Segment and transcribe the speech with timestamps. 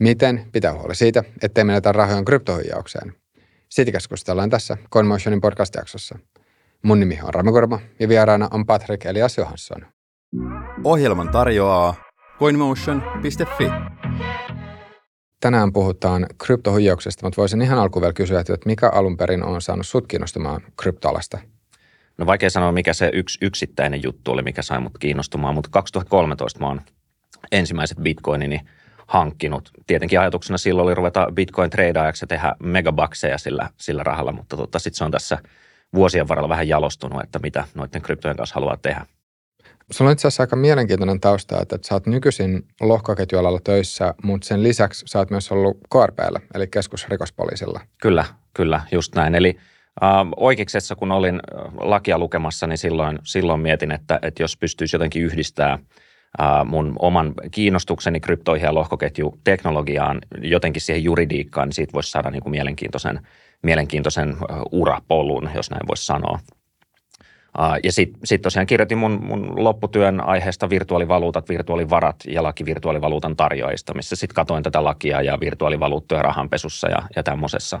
[0.00, 3.14] Miten pitää huoli siitä, ettei menetä rahojen kryptohuijaukseen?
[3.68, 6.18] Siitä keskustellaan tässä CoinMotionin podcast-jaksossa.
[6.82, 9.86] Mun nimi on Rami Kurma ja vieraana on Patrick Elias Johansson.
[10.84, 11.94] Ohjelman tarjoaa
[12.38, 13.64] coinmotion.fi.
[15.40, 19.86] Tänään puhutaan kryptohuijauksesta, mutta voisin ihan alkuun vielä kysyä, että mikä alun perin on saanut
[19.86, 21.38] sut kiinnostumaan kryptoalasta?
[22.18, 26.60] No vaikea sanoa, mikä se yksi yksittäinen juttu oli, mikä sai mut kiinnostumaan, mutta 2013
[26.60, 26.80] mä oon
[27.52, 28.60] ensimmäiset bitcoinini
[29.06, 29.70] hankkinut.
[29.86, 34.78] Tietenkin ajatuksena silloin oli ruveta bitcoin treidaajaksi ja tehdä megabakseja sillä, sillä rahalla, mutta tota,
[34.78, 35.38] sitten se on tässä
[35.94, 39.06] vuosien varrella vähän jalostunut, että mitä noiden kryptojen kanssa haluaa tehdä.
[39.90, 44.62] Sulla on itse asiassa aika mielenkiintoinen tausta, että sä oot nykyisin lohkoketjualalla töissä, mutta sen
[44.62, 47.80] lisäksi sä oot myös ollut KRPllä, eli keskusrikospoliisilla.
[48.02, 49.34] Kyllä, kyllä, just näin.
[49.34, 49.56] Eli
[50.02, 51.40] äh, oikeiksessa, kun olin
[51.80, 55.78] lakia lukemassa, niin silloin, silloin mietin, että, että jos pystyisi jotenkin yhdistää
[56.64, 62.50] mun oman kiinnostukseni kryptoihin ja lohkoketjuteknologiaan jotenkin siihen juridiikkaan, niin siitä voisi saada niin kuin
[62.50, 63.20] mielenkiintoisen,
[63.62, 64.36] mielenkiintoisen
[64.72, 66.38] urapolun, jos näin voisi sanoa.
[67.84, 73.94] Ja sitten sit tosiaan kirjoitin mun, mun lopputyön aiheesta virtuaalivaluutat, virtuaalivarat ja laki virtuaalivaluutan tarjoajista,
[73.94, 77.80] missä sitten katoin tätä lakia ja virtuaalivaluuttoja rahanpesussa ja, ja tämmöisessä.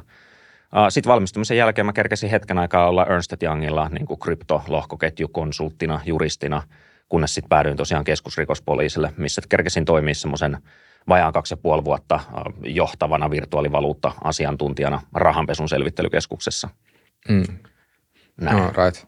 [0.88, 6.62] Sitten valmistumisen jälkeen mä kerkesin hetken aikaa olla Ernst Youngilla niin kuin kryptolohkoketjukonsulttina, juristina,
[7.08, 10.58] kunnes sitten päädyin tosiaan keskusrikospoliisille, missä kerkesin toimia semmoisen
[11.08, 12.20] vajaan kaksi ja puoli vuotta
[12.64, 16.68] johtavana virtuaalivaluutta-asiantuntijana rahanpesun selvittelykeskuksessa.
[17.28, 17.44] Mm.
[18.40, 18.56] Näin.
[18.56, 19.04] No, right.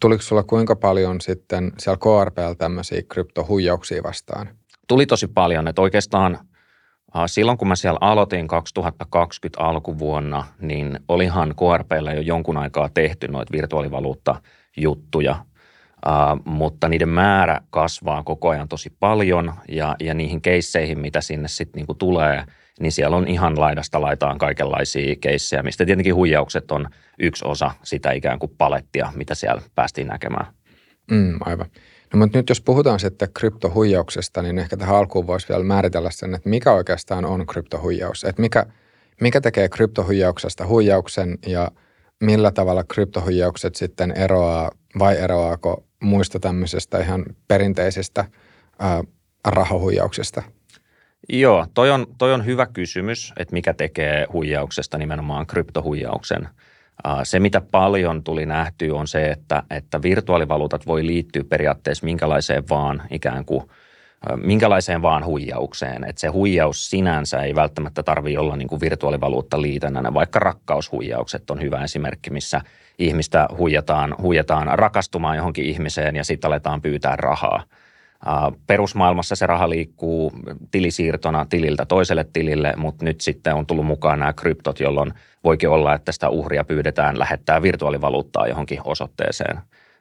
[0.00, 4.48] Tuliko sulla kuinka paljon sitten siellä KRPL tämmöisiä kryptohuijauksia vastaan?
[4.88, 6.38] Tuli tosi paljon, että oikeastaan
[7.26, 13.52] silloin kun mä siellä aloitin 2020 alkuvuonna, niin olihan KRPllä jo jonkun aikaa tehty noita
[16.44, 21.78] mutta niiden määrä kasvaa koko ajan tosi paljon ja, ja niihin keisseihin, mitä sinne sitten
[21.78, 22.44] niinku tulee–
[22.80, 28.12] niin siellä on ihan laidasta laitaan kaikenlaisia keissejä, mistä tietenkin huijaukset on yksi osa sitä
[28.12, 30.46] ikään kuin palettia, mitä siellä päästiin näkemään.
[31.10, 31.66] Mm, aivan.
[32.12, 36.34] No mutta nyt jos puhutaan sitten kryptohuijauksesta, niin ehkä tähän alkuun voisi vielä määritellä sen,
[36.34, 38.24] että mikä oikeastaan on kryptohuijaus.
[38.24, 38.66] Että mikä,
[39.20, 41.70] mikä tekee kryptohuijauksesta huijauksen ja
[42.20, 48.24] millä tavalla kryptohuijaukset sitten eroaa vai eroaako muista tämmöisestä ihan perinteisistä
[48.78, 49.02] ää,
[49.46, 50.42] rahohuijauksista?
[51.28, 56.48] Joo, toi on, toi on hyvä kysymys, että mikä tekee huijauksesta nimenomaan kryptohuijauksen.
[57.22, 63.02] Se, mitä paljon tuli nähtyä, on se, että, että virtuaalivaluutat voi liittyä periaatteessa minkälaiseen vaan
[63.10, 63.64] ikään kuin
[64.36, 66.04] minkälaiseen vaan huijaukseen.
[66.04, 71.60] Että se huijaus sinänsä ei välttämättä tarvitse olla niin kuin virtuaalivaluutta liitännänä, vaikka rakkaushuijaukset on
[71.60, 72.60] hyvä esimerkki, missä
[72.98, 77.62] ihmistä huijataan, huijataan rakastumaan johonkin ihmiseen ja sitten aletaan pyytää rahaa–
[78.66, 80.32] Perusmaailmassa se raha liikkuu
[80.70, 85.14] tilisiirtona tililtä toiselle tilille, mutta nyt sitten on tullut mukaan nämä kryptot, jolloin
[85.44, 89.58] voikin olla, että sitä uhria pyydetään lähettää virtuaalivaluuttaa johonkin osoitteeseen.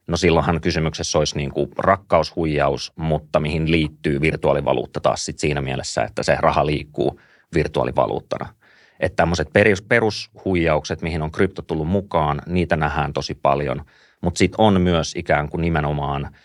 [0.07, 6.03] No silloinhan kysymyksessä olisi niin kuin rakkaushuijaus, mutta mihin liittyy virtuaalivaluutta taas sit siinä mielessä,
[6.03, 7.19] että se raha liikkuu
[7.53, 8.53] virtuaalivaluuttana.
[8.99, 13.85] Että tämmöiset perus, perushuijaukset, mihin on krypto tullut mukaan, niitä nähdään tosi paljon.
[14.21, 16.29] Mutta sitten on myös ikään kuin nimenomaan–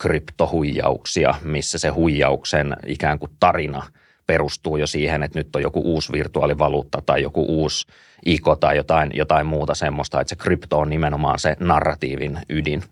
[0.00, 3.82] kryptohuijauksia, missä se huijauksen ikään kuin tarina
[4.26, 7.86] perustuu jo siihen, että nyt on joku uusi virtuaalivaluutta tai joku uusi
[8.26, 12.82] IKO tai jotain, jotain muuta semmoista, että se krypto on nimenomaan se narratiivin ydin.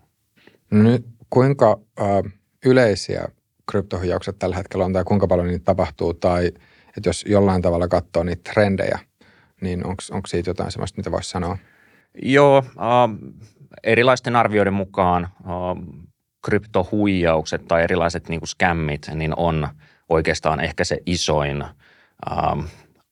[0.71, 2.33] No nyt kuinka äh,
[2.65, 3.27] yleisiä
[3.71, 6.51] kryptohuijaukset tällä hetkellä on tai kuinka paljon niitä tapahtuu tai
[6.97, 8.99] että jos jollain tavalla katsoo niitä trendejä,
[9.61, 11.57] niin onko siitä jotain sellaista, mitä voisi sanoa?
[12.23, 13.35] Joo, äh,
[13.83, 16.01] erilaisten arvioiden mukaan äh,
[16.45, 19.67] kryptohuijaukset tai erilaiset niin kuin skämmit, niin on
[20.09, 21.63] oikeastaan ehkä se isoin
[22.31, 22.59] ähm,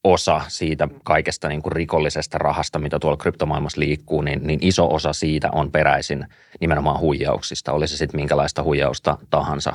[0.04, 5.14] osa siitä kaikesta niin kuin rikollisesta rahasta, mitä tuolla kryptomaailmassa liikkuu, niin, niin iso osa
[5.14, 6.28] siitä on peräisin
[6.60, 9.74] nimenomaan huijauksista, oli se sitten minkälaista huijausta tahansa.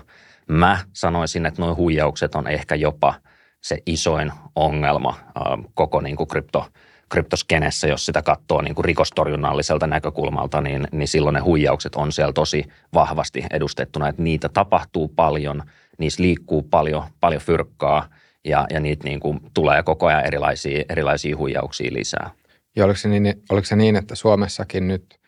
[0.49, 3.15] Mä sanoisin, että nuo huijaukset on ehkä jopa
[3.61, 6.67] se isoin ongelma äh, koko niin kuin krypto,
[7.09, 12.32] kryptoskenessä, jos sitä katsoo niin kuin rikostorjunnalliselta näkökulmalta, niin, niin silloin ne huijaukset on siellä
[12.32, 15.62] tosi vahvasti edustettuna, että niitä tapahtuu paljon,
[15.99, 18.09] niissä liikkuu paljon, paljon fyrkkaa
[18.45, 22.31] ja, ja niitä niin kuin tulee koko ajan erilaisia, erilaisia huijauksia lisää.
[22.77, 25.19] Ja oliko se niin, oliko se niin että Suomessakin nyt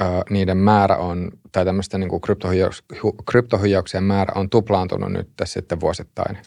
[0.00, 2.20] ö, niiden määrä on, tai tämmöisten niin
[3.26, 6.38] kryptohuijauksien määrä on tuplaantunut nyt tässä sitten vuosittain?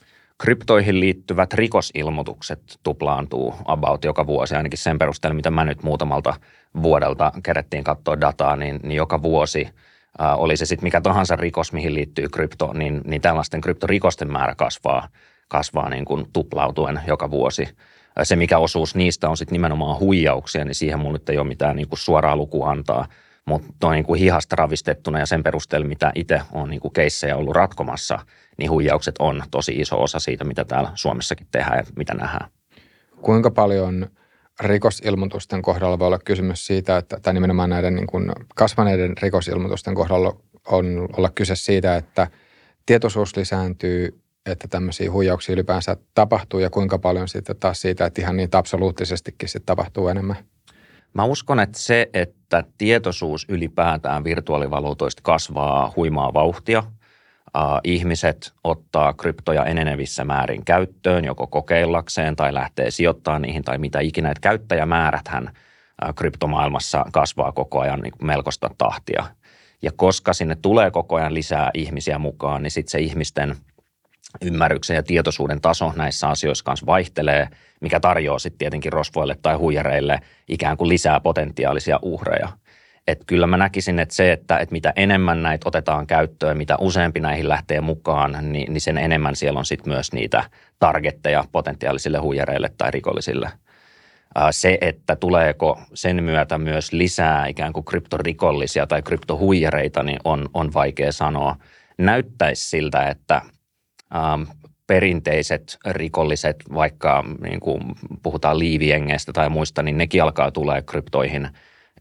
[0.41, 6.33] Kryptoihin liittyvät rikosilmoitukset tuplaantuu about joka vuosi, ainakin sen perusteella, mitä mä nyt muutamalta
[6.83, 9.69] vuodelta kerettiin katsoa dataa, niin, niin joka vuosi
[10.37, 15.07] oli se sitten mikä tahansa rikos, mihin liittyy krypto, niin, niin tällaisten kryptorikosten määrä kasvaa,
[15.47, 17.67] kasvaa niin kuin tuplautuen joka vuosi.
[18.23, 21.75] Se, mikä osuus niistä on sitten nimenomaan huijauksia, niin siihen mulla nyt ei ole mitään
[21.75, 23.07] niin kuin suoraa lukua antaa.
[23.45, 27.37] Mutta tuo niin kuin hihasta ravistettuna ja sen perusteella, mitä itse on niin kuin keissejä
[27.37, 28.19] ollut ratkomassa,
[28.57, 32.49] niin huijaukset on tosi iso osa siitä, mitä täällä Suomessakin tehdään ja mitä nähdään.
[33.21, 34.07] Kuinka paljon
[34.59, 40.35] rikosilmoitusten kohdalla voi olla kysymys siitä, että, tai nimenomaan näiden niin kuin kasvaneiden rikosilmoitusten kohdalla
[40.67, 42.27] on olla kyse siitä, että
[42.85, 48.37] tietoisuus lisääntyy, että tämmöisiä huijauksia ylipäänsä tapahtuu ja kuinka paljon sitten taas siitä, että ihan
[48.37, 50.35] niin absoluuttisestikin sitten tapahtuu enemmän?
[51.13, 56.83] Mä uskon, että se, että tietoisuus ylipäätään virtuaalivaluutoista kasvaa huimaa vauhtia–
[57.83, 64.31] ihmiset ottaa kryptoja enenevissä määrin käyttöön, joko kokeillakseen tai lähtee sijoittamaan niihin tai mitä ikinä.
[64.31, 65.51] Että käyttäjämääräthän
[66.15, 69.23] kryptomaailmassa kasvaa koko ajan niin melkoista tahtia.
[69.81, 73.55] Ja koska sinne tulee koko ajan lisää ihmisiä mukaan, niin sitten se ihmisten
[74.41, 77.47] ymmärryksen ja tietoisuuden taso näissä asioissa kanssa vaihtelee,
[77.81, 82.49] mikä tarjoaa sitten tietenkin rosvoille tai huijareille ikään kuin lisää potentiaalisia uhreja–
[83.07, 87.19] että kyllä mä näkisin, että se, että, että mitä enemmän näitä otetaan käyttöön, mitä useampi
[87.19, 90.43] näihin lähtee mukaan, niin, niin sen enemmän siellä on sitten myös niitä
[90.79, 93.49] targetteja potentiaalisille huijareille tai rikollisille.
[94.51, 100.73] Se, että tuleeko sen myötä myös lisää ikään kuin kryptorikollisia tai kryptohuijareita, niin on, on
[100.73, 101.55] vaikea sanoa.
[101.97, 103.41] Näyttäisi siltä, että
[104.15, 104.41] ähm,
[104.87, 107.81] perinteiset rikolliset, vaikka niin kuin
[108.23, 111.49] puhutaan liiviengeistä tai muista, niin nekin alkaa tulee kryptoihin–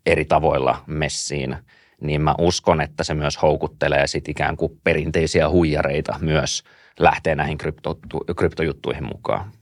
[0.06, 1.56] eri tavoilla messiin,
[2.00, 6.62] niin mä uskon, että se myös houkuttelee sit ikään kuin perinteisiä huijareita myös
[6.98, 7.98] lähteä näihin krypto,
[8.36, 9.52] kryptojuttuihin mukaan.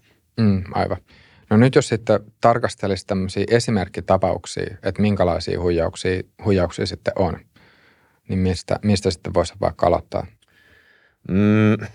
[0.41, 0.99] Mm, aivan.
[1.51, 7.37] No nyt jos sitten tarkastelisi tämmöisiä esimerkkitapauksia, että minkälaisia huijauksia, huijauksia sitten on,
[8.29, 10.27] niin mistä, mistä sitten voisi vaikka aloittaa?
[11.29, 11.87] Mm,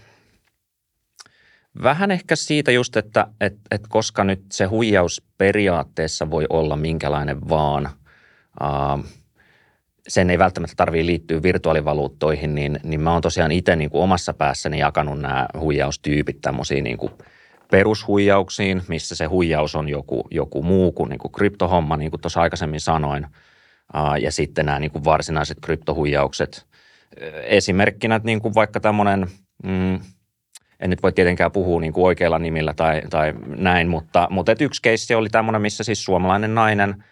[1.83, 7.49] Vähän ehkä siitä just, että et, et koska nyt se huijaus periaatteessa voi olla minkälainen
[7.49, 7.89] vaan,
[10.07, 14.33] sen ei välttämättä tarvitse liittyä virtuaalivaluuttoihin, niin, niin mä oon tosiaan itse niin kuin omassa
[14.33, 17.11] päässäni jakanut nämä huijaustyypit tämmöisiin niin kuin
[17.71, 22.41] perushuijauksiin, missä se huijaus on joku, joku muu kuin, niin kuin kryptohomma, niin kuin tuossa
[22.41, 23.27] aikaisemmin sanoin,
[24.21, 26.65] ja sitten nämä niin kuin varsinaiset kryptohuijaukset.
[27.43, 29.27] Esimerkkinä niin kuin vaikka tämmöinen,
[29.63, 29.99] mm,
[30.79, 34.81] en nyt voi tietenkään puhua niin kuin oikeilla nimillä tai, tai näin, mutta, mutta yksi
[34.81, 36.95] keissi oli tämmöinen, missä siis suomalainen nainen–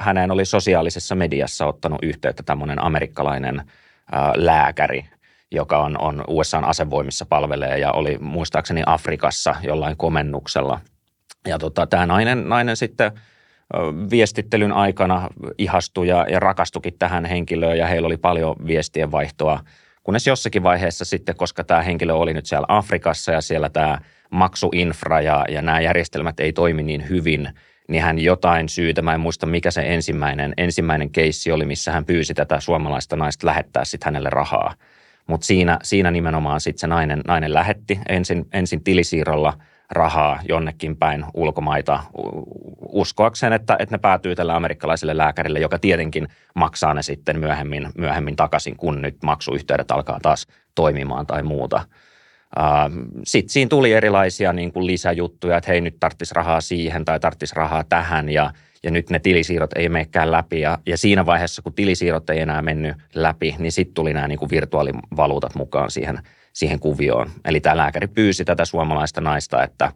[0.00, 3.62] häneen oli sosiaalisessa mediassa ottanut yhteyttä tämmöinen amerikkalainen
[4.34, 5.04] lääkäri,
[5.50, 10.80] joka on, on USAn asevoimissa palvelee ja oli muistaakseni Afrikassa jollain komennuksella.
[11.46, 13.12] Ja tota, tämä nainen, nainen sitten
[14.10, 15.28] viestittelyn aikana
[15.58, 19.60] ihastui ja, ja rakastukin tähän henkilöön ja heillä oli paljon viestien vaihtoa,
[20.02, 23.98] kunnes jossakin vaiheessa sitten, koska tämä henkilö oli nyt siellä Afrikassa ja siellä tämä
[24.30, 27.48] maksuinfra ja, ja nämä järjestelmät ei toimi niin hyvin–
[27.90, 32.04] niin hän jotain syytä, mä en muista mikä se ensimmäinen, ensimmäinen keissi oli, missä hän
[32.04, 34.74] pyysi tätä suomalaista naista lähettää sitten hänelle rahaa.
[35.26, 39.58] Mutta siinä, siinä nimenomaan sitten se nainen, nainen lähetti ensin, ensin tilisiirrolla
[39.90, 42.02] rahaa jonnekin päin ulkomaita
[42.88, 48.36] uskoakseen, että, että ne päätyy tälle amerikkalaiselle lääkärille, joka tietenkin maksaa ne sitten myöhemmin, myöhemmin
[48.36, 51.84] takaisin, kun nyt maksuyhteydet alkaa taas toimimaan tai muuta–
[53.24, 57.54] Sitten siinä tuli erilaisia niin kuin lisäjuttuja, että hei nyt tarvitsisi rahaa siihen tai tarvitsisi
[57.56, 60.60] rahaa tähän ja, ja nyt ne tilisiirrot ei menekään läpi.
[60.60, 64.38] Ja, ja siinä vaiheessa, kun tilisiirrot ei enää mennyt läpi, niin sitten tuli nämä niin
[64.38, 66.18] kuin virtuaalivaluutat mukaan siihen,
[66.52, 67.30] siihen kuvioon.
[67.44, 69.92] Eli tämä lääkäri pyysi tätä suomalaista naista, että,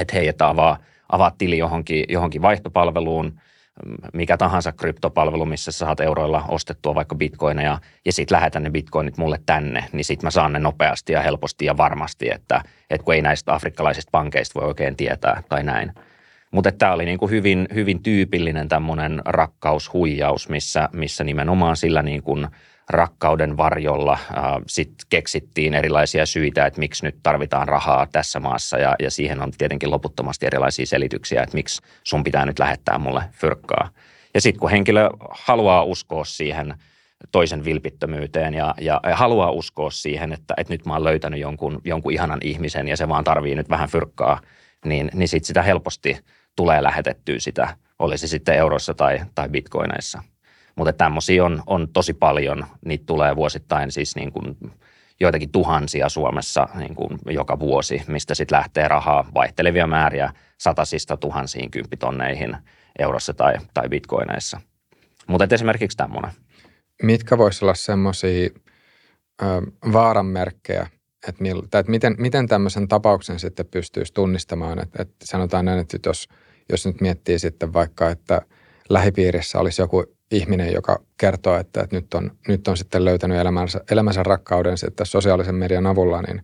[0.00, 0.78] että hei, että avaa,
[1.08, 3.32] avaa tili johonkin, johonkin vaihtopalveluun–
[4.12, 9.16] mikä tahansa kryptopalvelu, missä sä saat euroilla ostettua vaikka bitcoineja ja sitten lähetä ne bitcoinit
[9.16, 13.14] mulle tänne, niin sitten mä saan ne nopeasti ja helposti ja varmasti, että, että kun
[13.14, 15.92] ei näistä afrikkalaisista pankeista voi oikein tietää tai näin.
[16.50, 22.48] Mutta tämä oli niinku hyvin, hyvin tyypillinen tämmöinen rakkaushuijaus, missä, missä nimenomaan sillä niin kuin–
[22.90, 28.96] rakkauden varjolla äh, sitten keksittiin erilaisia syitä, että miksi nyt tarvitaan rahaa tässä maassa ja,
[28.98, 33.88] ja siihen on tietenkin loputtomasti erilaisia selityksiä, että miksi sun pitää nyt lähettää mulle fyrkkaa.
[34.34, 36.74] Ja sitten kun henkilö haluaa uskoa siihen
[37.32, 42.12] toisen vilpittömyyteen ja, ja, haluaa uskoa siihen, että, että nyt mä oon löytänyt jonkun, jonkun
[42.12, 44.40] ihanan ihmisen ja se vaan tarvii nyt vähän fyrkkaa,
[44.84, 46.18] niin, niin sitten sitä helposti
[46.56, 50.22] tulee lähetettyä sitä, oli se sitten euroissa tai, tai bitcoineissa.
[50.76, 52.66] Mutta tämmöisiä on, on tosi paljon.
[52.84, 54.56] Niitä tulee vuosittain siis niin kuin
[55.20, 61.70] joitakin tuhansia Suomessa niin kuin joka vuosi, mistä sitten lähtee rahaa vaihtelevia määriä satasista tuhansiin
[61.70, 62.56] kymppitonneihin
[62.98, 64.60] eurossa tai, tai bitcoineissa.
[65.26, 66.30] Mutta esimerkiksi tämmöinen.
[67.02, 68.50] Mitkä voisi olla semmoisia
[69.92, 70.86] vaaranmerkkejä,
[71.28, 74.78] että, mil, tai että miten, miten tämmöisen tapauksen sitten pystyisi tunnistamaan.
[74.82, 76.28] Että, että sanotaan näin, että jos,
[76.68, 78.42] jos nyt miettii sitten vaikka, että
[78.88, 83.80] lähipiirissä olisi joku ihminen, joka kertoo, että, että nyt, on, nyt on sitten löytänyt elämänsä,
[83.90, 86.42] elämänsä rakkauden sitten sosiaalisen median avulla, niin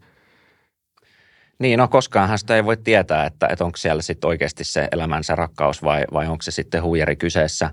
[1.58, 5.34] niin, no koskaanhan sitä ei voi tietää, että, että onko siellä sitten oikeasti se elämänsä
[5.34, 7.70] rakkaus vai, vai onko se sitten huijari kyseessä.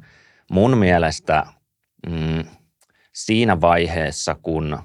[0.52, 1.44] Mun mielestä
[2.10, 2.44] mm,
[3.14, 4.80] siinä vaiheessa, kun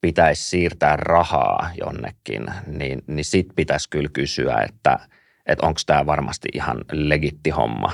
[0.00, 4.98] pitäisi siirtää rahaa jonnekin, niin, niin sit pitäisi kyllä kysyä, että,
[5.46, 7.92] että onko tämä varmasti ihan legitti homma.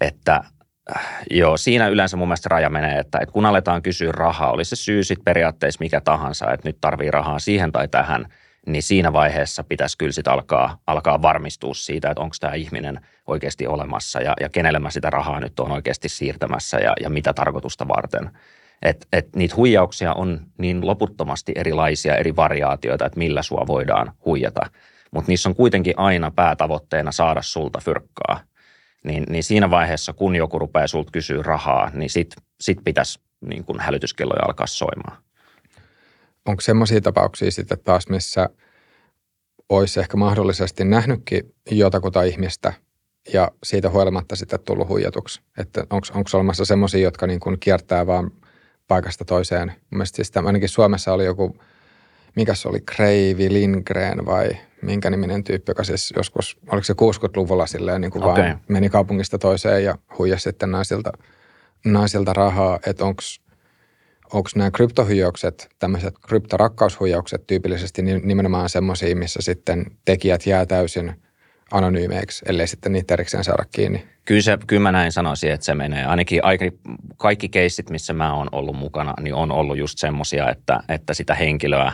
[0.00, 0.44] Että
[1.30, 4.76] joo, siinä yleensä mun mielestä raja menee, että, että kun aletaan kysyä rahaa, oli se
[4.76, 8.26] syy sitten periaatteessa mikä tahansa, että nyt tarvii rahaa siihen tai tähän–
[8.66, 13.66] niin siinä vaiheessa pitäisi kyllä sitten alkaa, alkaa varmistua siitä, että onko tämä ihminen oikeasti
[13.66, 17.88] olemassa ja, ja kenelle mä sitä rahaa nyt on oikeasti siirtämässä ja, ja mitä tarkoitusta
[17.88, 18.30] varten.
[18.82, 24.70] Et, et niitä huijauksia on niin loputtomasti erilaisia eri variaatioita, että millä sua voidaan huijata.
[25.10, 28.40] Mutta niissä on kuitenkin aina päätavoitteena saada sulta fyrkkaa.
[29.06, 33.64] Niin, niin siinä vaiheessa, kun joku rupeaa sulta kysyä rahaa, niin sit, sit pitäisi niin
[33.64, 35.26] kun hälytyskelloja alkaa soimaan
[36.46, 38.48] onko semmoisia tapauksia sitten taas, missä
[39.68, 42.72] olisi ehkä mahdollisesti nähnytkin jotakuta ihmistä
[43.32, 45.40] ja siitä huolimatta sitten tullut huijatuksi?
[45.58, 48.30] Että onko olemassa semmoisia, jotka niin kuin kiertää vaan
[48.88, 49.72] paikasta toiseen?
[49.90, 51.56] Mielestäni siis ainakin Suomessa oli joku,
[52.36, 54.48] mikä se oli, Kreivi Lindgren vai
[54.82, 58.42] minkä niminen tyyppi, joka siis joskus, oliko se 60-luvulla silleen niin kuin okay.
[58.42, 61.12] vaan meni kaupungista toiseen ja huijasi sitten naisilta,
[61.84, 63.22] naisilta rahaa, että onko
[64.32, 71.12] onko nämä kryptohuijaukset, tämmöiset kryptorakkaushuijaukset tyypillisesti nimenomaan semmoisia, missä sitten tekijät jää täysin
[71.70, 74.06] anonyymeiksi, ellei sitten niitä erikseen saada kiinni?
[74.24, 76.04] Kyllä, se, kyllä mä näin sanoisin, että se menee.
[76.04, 76.42] Ainakin
[77.16, 81.34] kaikki keissit, missä mä oon ollut mukana, niin on ollut just semmoisia, että, että sitä
[81.34, 81.92] henkilöä,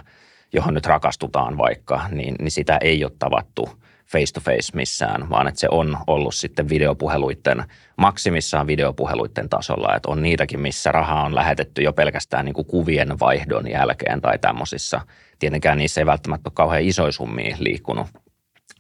[0.52, 3.68] johon nyt rakastutaan vaikka, niin, niin sitä ei ole tavattu–
[4.12, 7.64] face to face missään, vaan että se on ollut sitten videopuheluiden,
[7.97, 13.21] maksimissaan videopuheluiden tasolla, että on niitäkin, missä rahaa on lähetetty jo pelkästään niin kuin kuvien
[13.21, 15.00] vaihdon jälkeen tai tämmöisissä.
[15.38, 18.06] Tietenkään niissä ei välttämättä ole kauhean isoja summia liikkunut.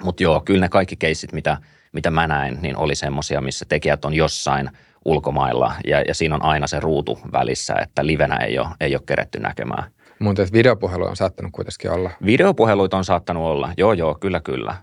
[0.02, 1.56] Mutta joo, kyllä ne kaikki keissit, mitä,
[1.92, 4.70] mitä mä näin, niin oli semmoisia, missä tekijät on jossain
[5.04, 9.02] ulkomailla ja, ja siinä on aina se ruutu välissä, että livenä ei ole, ei ole
[9.06, 9.84] keretty näkemään.
[10.22, 12.10] Mutta videopuhelu on saattanut kuitenkin olla.
[12.26, 14.74] Videopuheluita on saattanut olla, joo joo, kyllä kyllä.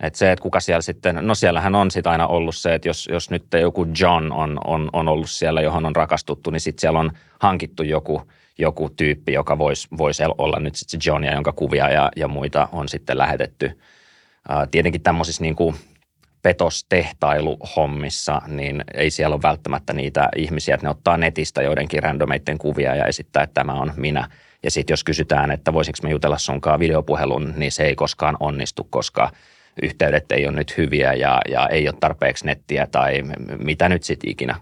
[0.00, 3.08] Että se, että kuka siellä sitten, no siellähän on sitten aina ollut se, että jos,
[3.12, 6.98] jos nyt joku John on, on, on ollut siellä, johon on rakastuttu, niin sitten siellä
[6.98, 8.22] on hankittu joku,
[8.58, 12.28] joku tyyppi, joka voisi vois olla nyt sitten se John ja jonka kuvia ja, ja
[12.28, 13.80] muita on sitten lähetetty.
[14.70, 15.74] Tietenkin tämmöisissä niin kuin
[16.42, 22.94] petostehtailuhommissa, niin ei siellä ole välttämättä niitä ihmisiä, että ne ottaa netistä joidenkin randomeiden kuvia
[22.94, 24.28] ja esittää, että tämä on minä.
[24.62, 28.84] Ja sitten jos kysytään, että voisiko me jutella sunkaan videopuhelun, niin se ei koskaan onnistu,
[28.90, 29.30] koska
[29.82, 33.22] yhteydet ei ole nyt hyviä ja, ja ei ole tarpeeksi nettiä tai
[33.58, 34.56] mitä nyt sitten ikinä.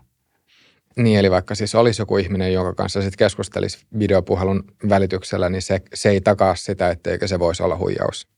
[0.96, 5.80] Niin, eli vaikka siis olisi joku ihminen, jonka kanssa sitten keskustelisi videopuhelun välityksellä, niin se,
[5.94, 8.28] se ei takaa sitä, etteikö se voisi olla huijaus.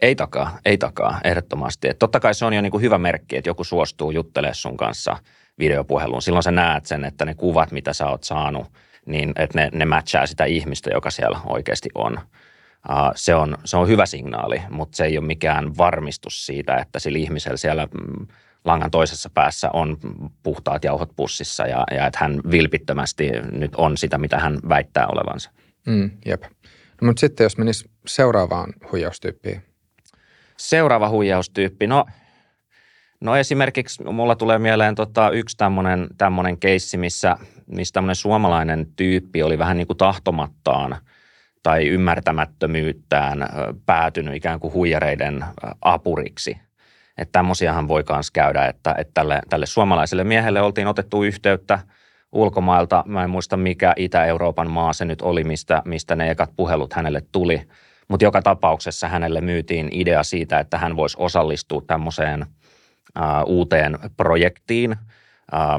[0.00, 1.88] Ei takaa, ei takaa, ehdottomasti.
[1.88, 5.16] Et totta kai se on jo niinku hyvä merkki, että joku suostuu juttelemaan sun kanssa
[5.58, 6.22] videopuheluun.
[6.22, 8.66] Silloin sä näet sen, että ne kuvat, mitä sä oot saanut,
[9.08, 12.20] niin että ne, ne matchaa sitä ihmistä, joka siellä oikeasti on
[13.14, 17.18] se on, se on hyvä signaali, mutta se ei ole mikään varmistus siitä, että sillä
[17.18, 18.26] ihmisellä siellä mm,
[18.64, 19.96] langan toisessa päässä on
[20.42, 25.50] puhtaat jauhot pussissa ja, ja että hän vilpittömästi nyt on sitä, mitä hän väittää olevansa.
[25.86, 26.42] Mm, jep.
[27.00, 29.62] No, mutta sitten jos menisi seuraavaan huijaustyyppiin.
[30.56, 32.04] Seuraava huijaustyyppi, no,
[33.20, 35.56] no esimerkiksi mulla tulee mieleen tota yksi
[36.18, 37.36] tämmöinen keissi, missä,
[37.72, 40.96] missä tämmöinen suomalainen tyyppi oli vähän niin kuin tahtomattaan–
[41.62, 43.48] tai ymmärtämättömyyttään
[43.86, 45.44] päätynyt ikään kuin huijareiden
[45.82, 46.58] apuriksi.
[47.18, 51.78] Että tämmöisiähän voi myös käydä, että, että tälle, tälle suomalaiselle miehelle oltiin otettu yhteyttä
[52.32, 53.04] ulkomailta.
[53.06, 57.22] Mä en muista mikä Itä-Euroopan maa se nyt oli, mistä, mistä ne ekat puhelut hänelle
[57.32, 57.62] tuli.
[58.08, 62.46] Mutta joka tapauksessa hänelle myytiin idea siitä, että hän voisi osallistua tämmöiseen
[63.46, 64.96] uuteen projektiin–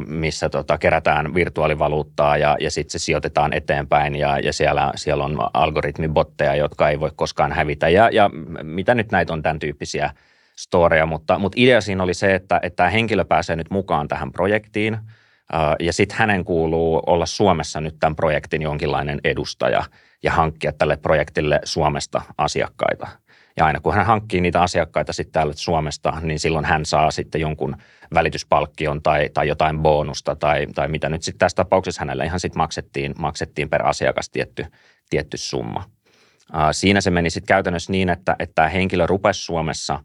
[0.07, 5.37] missä tota, kerätään virtuaalivaluuttaa ja, ja sitten se sijoitetaan eteenpäin ja, ja siellä, siellä on
[5.53, 7.89] algoritmibotteja, jotka ei voi koskaan hävitä.
[7.89, 8.29] Ja, ja
[8.63, 10.11] mitä nyt näitä on tämän tyyppisiä
[10.55, 14.31] storeja, mutta, mutta idea siinä oli se, että, että tämä henkilö pääsee nyt mukaan tähän
[14.31, 14.97] projektiin
[15.79, 19.83] ja sitten hänen kuuluu olla Suomessa nyt tämän projektin jonkinlainen edustaja
[20.23, 23.07] ja hankkia tälle projektille Suomesta asiakkaita–
[23.59, 27.41] ja aina kun hän hankkii niitä asiakkaita sitten täällä Suomesta, niin silloin hän saa sitten
[27.41, 27.75] jonkun
[28.13, 32.59] välityspalkkion tai, tai jotain bonusta tai, tai mitä nyt sitten tässä tapauksessa hänelle ihan sitten
[32.59, 34.65] maksettiin, maksettiin per asiakas tietty,
[35.09, 35.83] tietty summa.
[36.71, 39.99] Siinä se meni sitten käytännössä niin, että, tämä henkilö rupesi Suomessa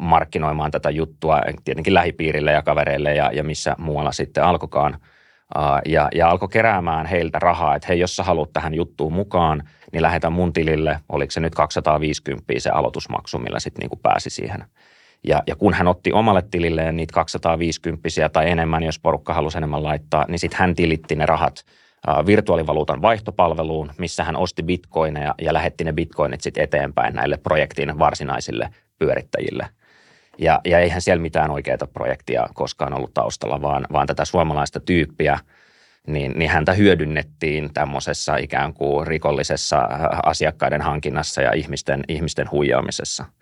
[0.00, 5.00] markkinoimaan tätä juttua tietenkin lähipiirille ja kavereille ja, ja missä muualla sitten alkokaan.
[5.86, 9.62] Ja, ja alkoi keräämään heiltä rahaa, että hei, jos sä haluat tähän juttuun mukaan,
[9.92, 14.64] niin lähetä mun tilille, oliko se nyt 250 se aloitusmaksu, millä sitten niin pääsi siihen.
[15.24, 19.82] Ja, ja kun hän otti omalle tililleen niitä 250 tai enemmän, jos porukka halusi enemmän
[19.82, 21.64] laittaa, niin sitten hän tilitti ne rahat
[22.26, 28.68] virtuaalivaluutan vaihtopalveluun, missä hän osti bitcoineja ja lähetti ne bitcoinit sitten eteenpäin näille projektin varsinaisille
[28.98, 29.68] pyörittäjille.
[30.38, 35.38] Ja, ja eihän siellä mitään oikeaa projektia koskaan ollut taustalla, vaan, vaan tätä suomalaista tyyppiä,
[36.06, 39.88] niin, niin häntä hyödynnettiin tämmöisessä ikään kuin rikollisessa
[40.22, 43.24] asiakkaiden hankinnassa ja ihmisten, ihmisten huijaamisessa–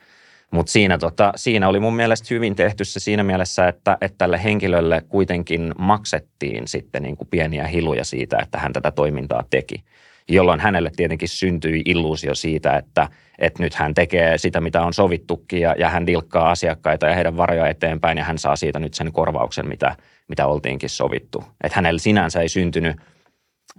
[0.53, 4.45] mutta siinä, tota, siinä oli mun mielestä hyvin tehty se siinä mielessä, että, että tälle
[4.45, 9.85] henkilölle kuitenkin maksettiin sitten niin kuin pieniä hiluja siitä, että hän tätä toimintaa teki.
[10.29, 15.61] Jolloin hänelle tietenkin syntyi illuusio siitä, että, että nyt hän tekee sitä, mitä on sovittukin
[15.61, 19.13] ja, ja hän dilkkaa asiakkaita ja heidän varoja eteenpäin ja hän saa siitä nyt sen
[19.13, 19.97] korvauksen, mitä,
[20.29, 21.45] mitä oltiinkin sovittu.
[21.65, 22.97] Että hänellä sinänsä ei syntynyt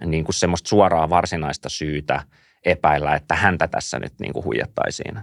[0.06, 2.22] niin kuin semmoista suoraa varsinaista syytä
[2.64, 5.20] epäillä, että häntä tässä nyt niin kuin huijattaisiin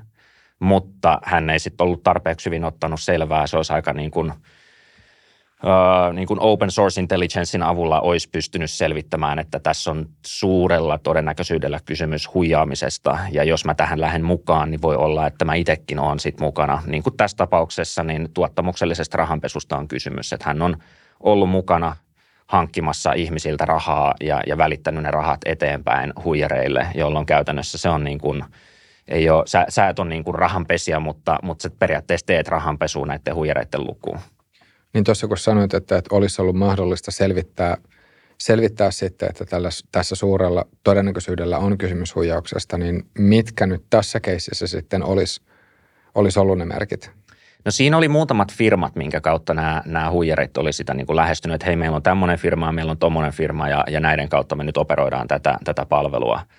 [0.62, 3.48] mutta hän ei sitten ollut tarpeeksi hyvin ottanut selvää.
[3.48, 4.34] Se olisi aika niin kuin,
[5.63, 11.80] Uh, niin kuin open source intelligencein avulla olisi pystynyt selvittämään, että tässä on suurella todennäköisyydellä
[11.86, 13.18] kysymys huijaamisesta.
[13.32, 16.84] Ja jos mä tähän lähden mukaan, niin voi olla, että mä itsekin olen sit mukana.
[16.86, 20.77] Niin kuin tässä tapauksessa, niin tuottamuksellisesta rahanpesusta on kysymys, että hän on
[21.20, 21.96] ollut mukana
[22.48, 28.20] hankkimassa ihmisiltä rahaa ja, ja välittänyt ne rahat eteenpäin huijareille, jolloin käytännössä se on niin
[28.20, 28.44] kuin–
[29.12, 33.06] ei ole, sä, sä et ole niin kuin rahanpesiä, mutta, mutta sä periaatteessa teet rahanpesua
[33.06, 34.20] näiden huijareiden lukuun.
[34.94, 37.77] Niin tuossa kun sanoit, että, että olisi ollut mahdollista selvittää,
[38.38, 44.68] selvittää sitten, että tällä, tässä suurella todennäköisyydellä on kysymys huijauksesta, niin mitkä nyt tässä keississä
[44.68, 45.41] sitten olisi,
[46.15, 47.12] olisi ollut ne merkit?
[47.65, 51.56] No siinä oli muutamat firmat, minkä kautta nämä, nämä huijarit oli sitä niin kuin lähestynyt,
[51.56, 54.63] että hei meillä on tämmöinen firma, meillä on tommoinen firma ja, ja näiden kautta me
[54.63, 56.41] nyt operoidaan tätä, tätä palvelua–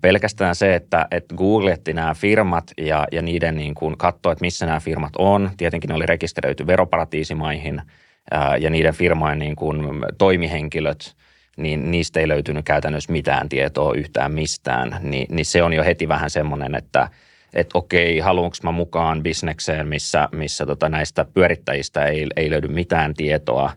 [0.00, 4.66] pelkästään se, että, että googletti nämä firmat ja, ja niiden niin kuin katsoi, että missä
[4.66, 5.50] nämä firmat on.
[5.56, 7.82] Tietenkin ne oli rekisteröity veroparatiisimaihin
[8.30, 9.86] ää, ja niiden firmojen niin kuin
[10.18, 11.16] toimihenkilöt,
[11.56, 14.96] niin niistä ei löytynyt käytännössä mitään tietoa yhtään mistään.
[15.00, 17.08] Ni, niin se on jo heti vähän semmoinen, että
[17.54, 23.14] että okei, haluanko mä mukaan bisnekseen, missä, missä tota näistä pyörittäjistä ei, ei löydy mitään
[23.14, 23.72] tietoa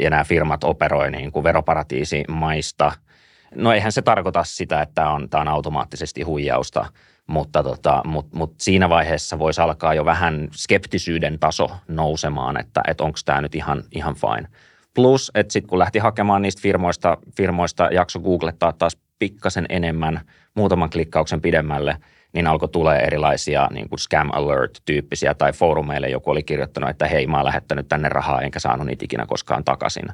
[0.00, 2.92] ja nämä firmat operoi niin kuin veroparatiisimaista–
[3.54, 6.86] No eihän se tarkoita sitä, että on, tämä on automaattisesti huijausta,
[7.26, 13.04] mutta tota, mut, mut siinä vaiheessa voisi alkaa jo vähän skeptisyyden taso nousemaan, että, että
[13.04, 14.48] onko tämä nyt ihan, ihan fine.
[14.94, 20.20] Plus, että sitten kun lähti hakemaan niistä firmoista, firmoista jakso googlettaa taas pikkasen enemmän,
[20.54, 21.96] muutaman klikkauksen pidemmälle,
[22.32, 27.26] niin alkoi tulee erilaisia niin kuin scam alert-tyyppisiä tai foorumeille joku oli kirjoittanut, että hei
[27.26, 30.06] mä oon lähettänyt tänne rahaa enkä saanut niitä ikinä koskaan takaisin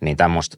[0.00, 0.16] niin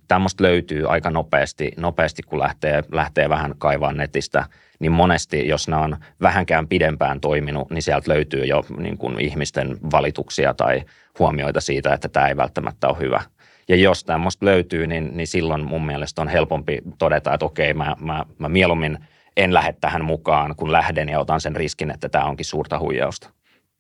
[0.09, 4.45] tämmöistä löytyy aika nopeasti, nopeasti kun lähtee, lähtee vähän kaivaa netistä,
[4.79, 9.79] niin monesti, jos ne on vähänkään pidempään toiminut, niin sieltä löytyy jo niin kuin ihmisten
[9.93, 10.83] valituksia tai
[11.19, 13.23] huomioita siitä, että tämä ei välttämättä ole hyvä.
[13.69, 17.97] Ja jos tämmöistä löytyy, niin, niin silloin mun mielestä on helpompi todeta, että okei, mä,
[18.01, 18.99] mä, mä mieluummin
[19.37, 23.31] en lähde tähän mukaan, kun lähden ja otan sen riskin, että tämä onkin suurta huijausta.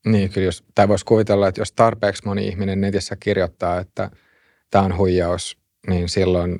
[0.06, 4.10] Niin, kyllä jos, tai voisi kuvitella, että jos tarpeeksi moni ihminen netissä kirjoittaa, että–
[4.72, 6.58] tämä on huijaus, niin silloin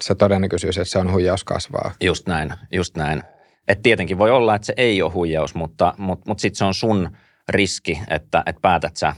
[0.00, 1.94] se todennäköisyys, että se on huijaus kasvaa.
[2.00, 3.22] Just näin, just näin.
[3.68, 6.74] Et tietenkin voi olla, että se ei ole huijaus, mutta, mutta, mutta sitten se on
[6.74, 7.10] sun
[7.48, 9.14] riski, että, että päätät sä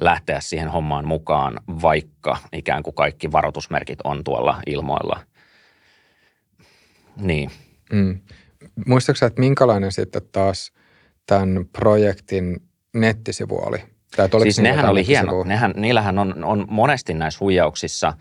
[0.00, 5.20] lähteä siihen hommaan mukaan, vaikka ikään kuin kaikki varoitusmerkit on tuolla ilmoilla.
[7.16, 7.50] Niin.
[7.92, 8.20] Mm.
[8.86, 10.72] Muistatko että minkälainen sitten taas
[11.26, 12.56] tämän projektin
[12.94, 13.93] nettisivu oli?
[14.16, 15.44] Tai siis nehän oli hieno.
[15.44, 18.12] Nehän, niillähän on, on monesti näissä huijauksissa,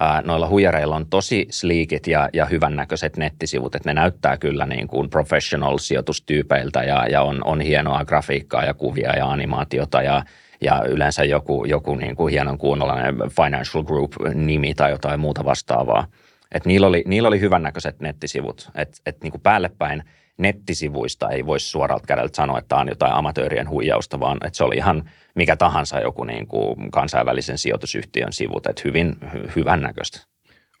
[0.00, 4.88] ää, noilla huijareilla on tosi sliikit ja, ja hyvännäköiset nettisivut, että ne näyttää kyllä niin
[4.88, 10.24] kuin professional-sijoitustyypeiltä ja, ja on, on hienoa grafiikkaa ja kuvia ja animaatiota ja,
[10.60, 16.06] ja yleensä joku, joku niin kuin hienon kuunnollinen Financial Group-nimi tai jotain muuta vastaavaa.
[16.52, 20.04] Et niillä, oli, niillä oli hyvännäköiset nettisivut, että et niin kuin päällepäin päin–
[20.38, 24.64] nettisivuista ei voisi suoralta kädeltä sanoa, että tämä on jotain amatöörien huijausta, vaan että se
[24.64, 30.20] oli ihan mikä tahansa joku niin kuin kansainvälisen sijoitusyhtiön sivut, että hyvin hy- hyvän näköistä.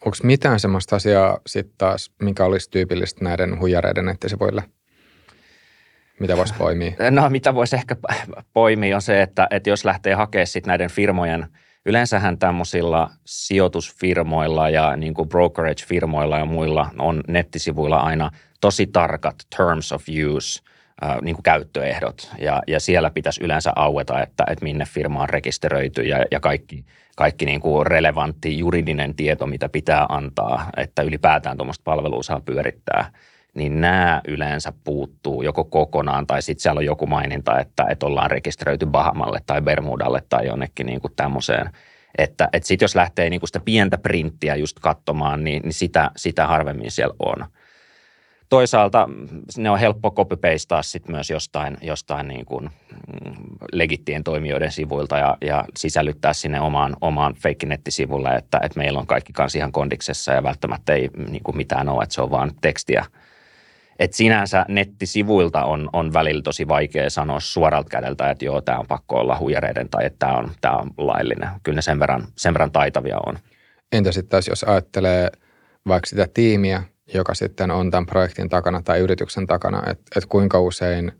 [0.04, 4.62] Onko mitään sellaista asiaa sitten taas, mikä olisi tyypillistä näiden huijareiden nettisivuille?
[6.20, 6.92] Mitä voisi poimia?
[7.10, 7.96] No mitä voisi ehkä
[8.52, 11.46] poimia on se, että, että jos lähtee hakemaan sitten näiden firmojen
[11.86, 19.92] yleensähän tämmöisillä sijoitusfirmoilla ja niin kuin brokerage-firmoilla ja muilla on nettisivuilla aina tosi tarkat terms
[19.92, 20.62] of use–
[21.22, 22.30] niin kuin käyttöehdot.
[22.38, 26.84] Ja, ja siellä pitäisi yleensä aueta, että, että minne firma on rekisteröity ja, ja kaikki,
[27.16, 33.12] kaikki niin kuin relevantti juridinen tieto, mitä pitää antaa, että ylipäätään tuommoista palvelua saa pyörittää,
[33.54, 38.30] niin nämä yleensä puuttuu joko kokonaan tai sitten siellä on joku maininta, että, että ollaan
[38.30, 41.70] rekisteröity Bahamalle tai Bermudalle tai jonnekin niin kuin tämmöiseen.
[42.18, 46.10] Että, että sitten jos lähtee niin kuin sitä pientä printtiä just katsomaan, niin, niin sitä,
[46.16, 47.46] sitä harvemmin siellä on–
[48.52, 49.08] toisaalta
[49.56, 50.36] ne on helppo copy
[50.82, 53.34] sit myös jostain, jostain niin kuin mm,
[53.72, 59.32] legittien toimijoiden sivuilta ja, ja sisällyttää sinne omaan, omaan fake-nettisivulle, että, että meillä on kaikki
[59.32, 63.04] kanssa ihan kondiksessa ja välttämättä ei niin kuin mitään ole, että se on vaan tekstiä.
[63.98, 68.86] Et sinänsä nettisivuilta on, on välillä tosi vaikea sanoa suoralta kädeltä, että joo, tämä on
[68.86, 71.48] pakko olla huijareiden tai että tämä on, tämä on laillinen.
[71.62, 73.38] Kyllä ne sen verran, sen verran taitavia on.
[73.92, 75.30] Entä sitten taas, jos ajattelee
[75.88, 76.82] vaikka sitä tiimiä,
[77.14, 81.12] joka sitten on tämän projektin takana tai yrityksen takana, että, että kuinka usein,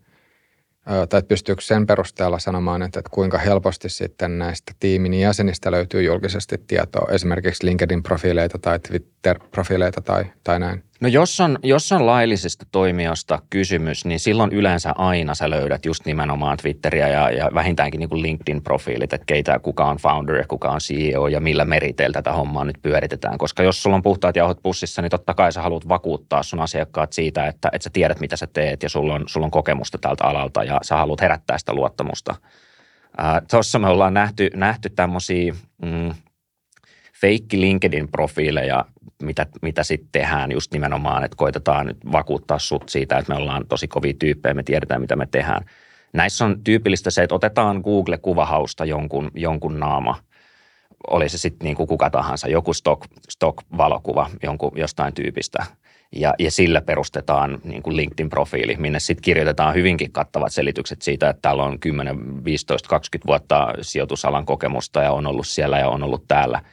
[1.09, 6.57] tai pystyykö sen perusteella sanomaan, että, että kuinka helposti sitten näistä tiimin jäsenistä löytyy julkisesti
[6.67, 10.83] tietoa, esimerkiksi LinkedIn-profiileita tai Twitter-profiileita tai, tai näin?
[11.03, 16.05] No jos on, jos on laillisesta toimijasta kysymys, niin silloin yleensä aina sä löydät just
[16.05, 20.79] nimenomaan Twitteriä ja, ja vähintäänkin niin LinkedIn-profiilit, että keitä, kuka on founder ja kuka on
[20.79, 23.37] CEO ja millä meriteillä tätä hommaa nyt pyöritetään.
[23.37, 27.13] Koska jos sulla on puhtaat jauhot pussissa, niin totta kai sä haluat vakuuttaa sun asiakkaat
[27.13, 30.23] siitä, että, että sä tiedät mitä sä teet ja sulla on, sulla on kokemusta tältä
[30.23, 32.35] alalta ja sä haluat herättää sitä luottamusta.
[33.51, 36.13] Tuossa me ollaan nähty, nähty tämmöisiä mm,
[37.21, 38.85] feikki LinkedIn-profiileja,
[39.23, 43.67] mitä, mitä sitten tehdään just nimenomaan, että koitetaan nyt vakuuttaa sut siitä, että me ollaan
[43.67, 45.65] tosi kovia tyyppejä, me tiedetään, mitä me tehdään.
[46.13, 50.19] Näissä on tyypillistä se, että otetaan Google-kuvahausta jonkun, jonkun naama,
[51.07, 55.65] oli se sitten niin kuka tahansa, joku stock, stock-valokuva jonkun, jostain tyypistä,
[56.15, 61.41] ja, ja sillä perustetaan niin kuin LinkedIn-profiili, minne sitten kirjoitetaan hyvinkin kattavat selitykset siitä, että
[61.41, 66.27] täällä on 10, 15, 20 vuotta sijoitusalan kokemusta ja on ollut siellä ja on ollut
[66.27, 66.61] täällä–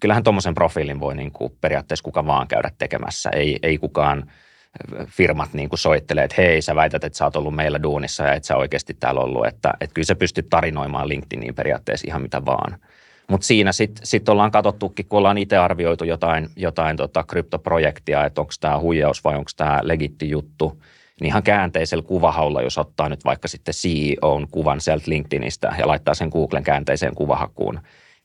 [0.00, 3.30] kyllähän tuommoisen profiilin voi niin kuin periaatteessa kuka vaan käydä tekemässä.
[3.30, 4.30] Ei, ei kukaan
[5.06, 8.34] firmat niin kuin soittelee, että hei, sä väität, että sä oot ollut meillä duunissa ja
[8.34, 9.46] et sä oikeasti täällä ollut.
[9.46, 12.78] Että, että kyllä sä pystyt tarinoimaan LinkedIniin periaatteessa ihan mitä vaan.
[13.30, 18.40] Mutta siinä sitten sit ollaan katsottukin, kun ollaan itse arvioitu jotain, jotain tota kryptoprojektia, että
[18.40, 20.82] onko tämä huijaus vai onko tämä legitti juttu,
[21.20, 26.14] niin ihan käänteisellä kuvahaulla, jos ottaa nyt vaikka sitten CEOn kuvan sieltä LinkedInistä ja laittaa
[26.14, 27.80] sen Googlen käänteiseen kuvahakuun,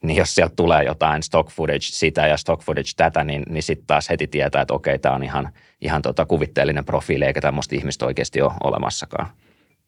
[0.08, 3.88] niin jos sieltä tulee jotain stock footage sitä ja stock footage tätä, niin, niin sitten
[3.88, 8.06] taas heti tietää, että okei, tämä on ihan, ihan tota kuvitteellinen profiili, eikä tämmöistä ihmistä
[8.06, 9.28] oikeasti ole olemassakaan.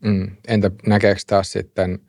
[0.04, 0.32] Mm.
[0.48, 2.00] Entä näkeekö taas sitten,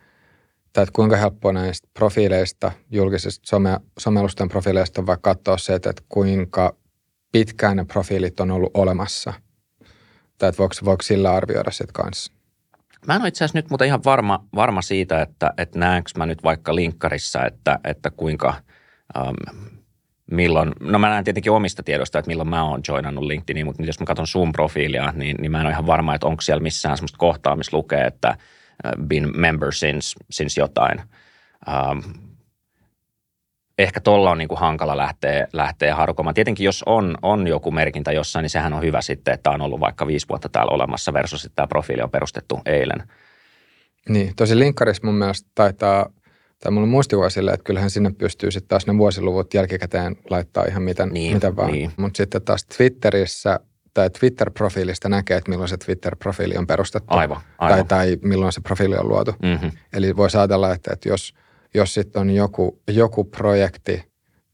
[0.73, 6.77] tai että kuinka helppoa näistä profiileista, julkisista some, somellusten profiileista vaikka katsoa se, että kuinka
[7.33, 9.33] pitkään ne profiilit on ollut olemassa?
[10.39, 12.33] Tai että voiko, voiko sillä arvioida sitten kanssa?
[13.07, 16.27] Mä en ole itse asiassa nyt mutta ihan varma, varma siitä, että, että näenkö mä
[16.27, 18.55] nyt vaikka linkkarissa, että, että kuinka,
[19.17, 19.67] ähm,
[20.31, 24.01] milloin, no mä näen tietenkin omista tiedosta, että milloin mä oon joinannut LinkedIniin, mutta jos
[24.01, 26.97] mä katson sun profiilia, niin, niin mä en ole ihan varma, että onko siellä missään
[26.97, 28.37] semmoista kohtaa, missä lukee, että
[28.87, 31.01] uh, been member since, since jotain.
[31.69, 32.03] Um,
[33.79, 36.35] ehkä tuolla on niin kuin hankala lähteä, lähteä harkomaan.
[36.35, 39.81] Tietenkin jos on, on joku merkintä jossain, niin sehän on hyvä sitten, että on ollut
[39.81, 43.03] vaikka viisi vuotta täällä olemassa versus, että tämä profiili on perustettu eilen.
[44.09, 46.11] Niin, tosi linkkarissa mun mielestä taitaa,
[46.63, 50.65] tai mulla on muistikuva sille, että kyllähän sinne pystyy sitten taas ne vuosiluvut jälkikäteen laittaa
[50.65, 51.73] ihan miten, niin, miten vaan.
[51.73, 51.93] Niin.
[51.97, 53.61] Mutta sitten taas Twitterissä
[53.95, 57.15] tai Twitter-profiilista näkee, että milloin se Twitter-profiili on perustettu.
[57.15, 57.79] Aivan, aivan.
[57.79, 59.35] Tai, tai milloin se profiili on luotu.
[59.43, 59.71] Mm-hmm.
[59.93, 61.35] Eli voisi ajatella, että, että jos–
[61.75, 64.05] jos sitten on joku, joku projekti,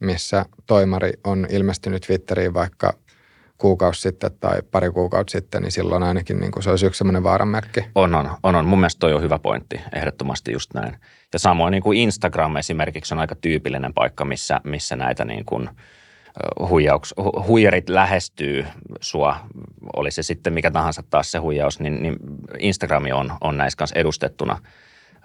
[0.00, 2.92] missä toimari on ilmestynyt Twitteriin vaikka
[3.58, 7.22] kuukausi sitten tai pari kuukautta sitten, niin silloin ainakin niin kuin se olisi yksi sellainen
[7.22, 7.84] vaaranmerkki.
[7.94, 8.66] On, on, on, on.
[8.66, 10.96] Mun mielestä toi on hyvä pointti, ehdottomasti just näin.
[11.32, 15.68] Ja samoin niin kuin Instagram esimerkiksi on aika tyypillinen paikka, missä, missä näitä niin kuin
[16.68, 17.14] huijauks,
[17.46, 18.66] huijarit lähestyy
[19.00, 19.36] sua,
[19.96, 22.16] oli se sitten mikä tahansa taas se huijaus, niin, niin
[22.58, 24.58] Instagrami on, on näissä kanssa edustettuna–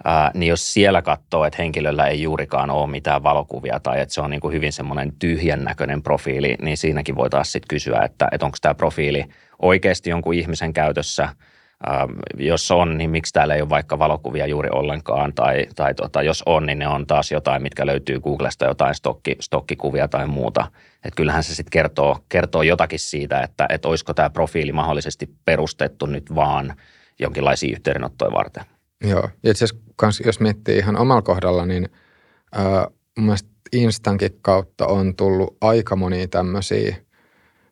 [0.04, 4.20] ää, niin jos siellä katsoo, että henkilöllä ei juurikaan ole mitään valokuvia tai että se
[4.20, 8.28] on niin kuin hyvin semmoinen tyhjän näköinen profiili, niin siinäkin voi taas sitten kysyä, että,
[8.32, 9.24] että onko tämä profiili
[9.62, 11.28] oikeasti jonkun ihmisen käytössä–
[11.88, 16.22] Ähm, jos on, niin miksi täällä ei ole vaikka valokuvia juuri ollenkaan, tai, tai tota,
[16.22, 20.70] jos on, niin ne on taas jotain, mitkä löytyy Googlesta, jotain stokki, stokkikuvia tai muuta.
[21.04, 26.06] Et kyllähän se sitten kertoo, kertoo jotakin siitä, että et olisiko tämä profiili mahdollisesti perustettu
[26.06, 26.74] nyt vaan
[27.18, 28.64] jonkinlaisia yhteydenottoja varten.
[29.04, 31.88] Joo, ja itse asiassa jos miettii ihan omalla kohdalla, niin
[32.52, 32.86] ää,
[33.18, 33.36] mun
[33.72, 36.96] Instankin kautta on tullut aika monia tämmöisiä.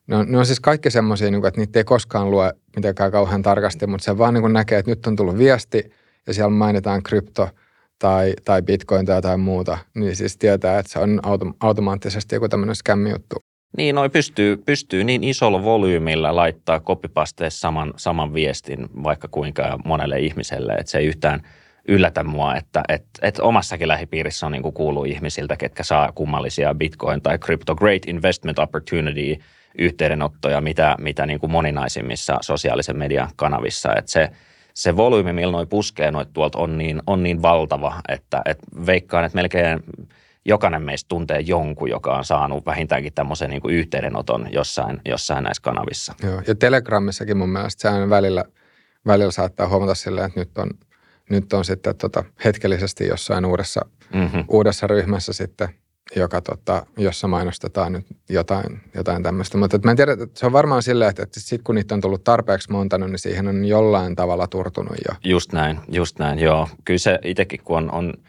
[0.06, 3.42] Ne on, ne on siis kaikki semmoisia, niin että niitä ei koskaan lue mitenkään kauhean
[3.42, 5.90] tarkasti, mutta se vaan niin näkee, että nyt on tullut viesti
[6.26, 7.48] ja siellä mainitaan krypto
[7.98, 12.48] tai, tai bitcoin tai jotain muuta, niin siis tietää, että se on autom- automaattisesti joku
[12.48, 13.47] tämmöinen skämmi-juttu.
[13.76, 20.20] Niin, noi pystyy, pystyy niin isolla volyymilla laittaa kopipasteessa saman, saman viestin vaikka kuinka monelle
[20.20, 21.42] ihmiselle, että se ei yhtään
[21.88, 27.22] yllätä mua, että et, et omassakin lähipiirissä on niin kuuluu ihmisiltä, ketkä saa kummallisia bitcoin
[27.22, 29.36] tai crypto great investment opportunity
[29.78, 34.30] yhteydenottoja, mitä, mitä niin kuin moninaisimmissa sosiaalisen median kanavissa, että se,
[34.74, 39.24] se volyymi, millä noi puskee noit tuolta on niin, on niin valtava, että, että veikkaan,
[39.24, 39.80] että melkein
[40.48, 45.62] jokainen meistä tuntee jonkun, joka on saanut vähintäänkin tämmöisen niin kuin yhteydenoton jossain, jossain näissä
[45.62, 46.14] kanavissa.
[46.22, 48.44] Joo, ja Telegramissakin mun mielestä sehän välillä,
[49.06, 50.70] välillä saattaa huomata silleen, että nyt on,
[51.30, 53.80] nyt on sitten tota hetkellisesti jossain uudessa,
[54.14, 54.44] mm-hmm.
[54.48, 55.68] uudessa ryhmässä sitten,
[56.16, 59.58] joka tota, jossa mainostetaan nyt jotain, jotain tämmöistä.
[59.58, 62.00] Mutta mä en tiedä, että se on varmaan silleen, että, että sitten kun niitä on
[62.00, 65.14] tullut tarpeeksi monta, niin siihen on jollain tavalla turtunut jo.
[65.24, 66.68] Just näin, just näin, joo.
[66.84, 68.14] Kyllä se itsekin, kun on, on–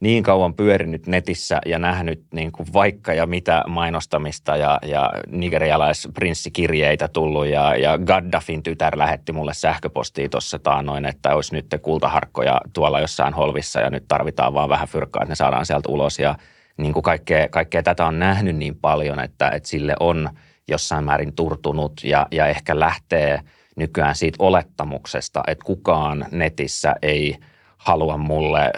[0.00, 7.08] niin kauan pyörinyt netissä ja nähnyt niin kuin vaikka ja mitä mainostamista ja, ja nigerialaisprinssikirjeitä
[7.08, 13.00] tullut ja, ja Gaddafin tytär lähetti mulle sähköpostia tuossa taanoin, että olisi nyt kultaharkkoja tuolla
[13.00, 16.18] jossain holvissa ja nyt tarvitaan vaan vähän fyrkkaa, että ne saadaan sieltä ulos.
[16.18, 16.34] Ja
[16.76, 20.30] niin kuin kaikkea, kaikkea tätä on nähnyt niin paljon, että, että sille on
[20.68, 23.40] jossain määrin turtunut ja, ja ehkä lähtee
[23.76, 27.36] nykyään siitä olettamuksesta, että kukaan netissä ei–
[27.80, 28.72] halua mulle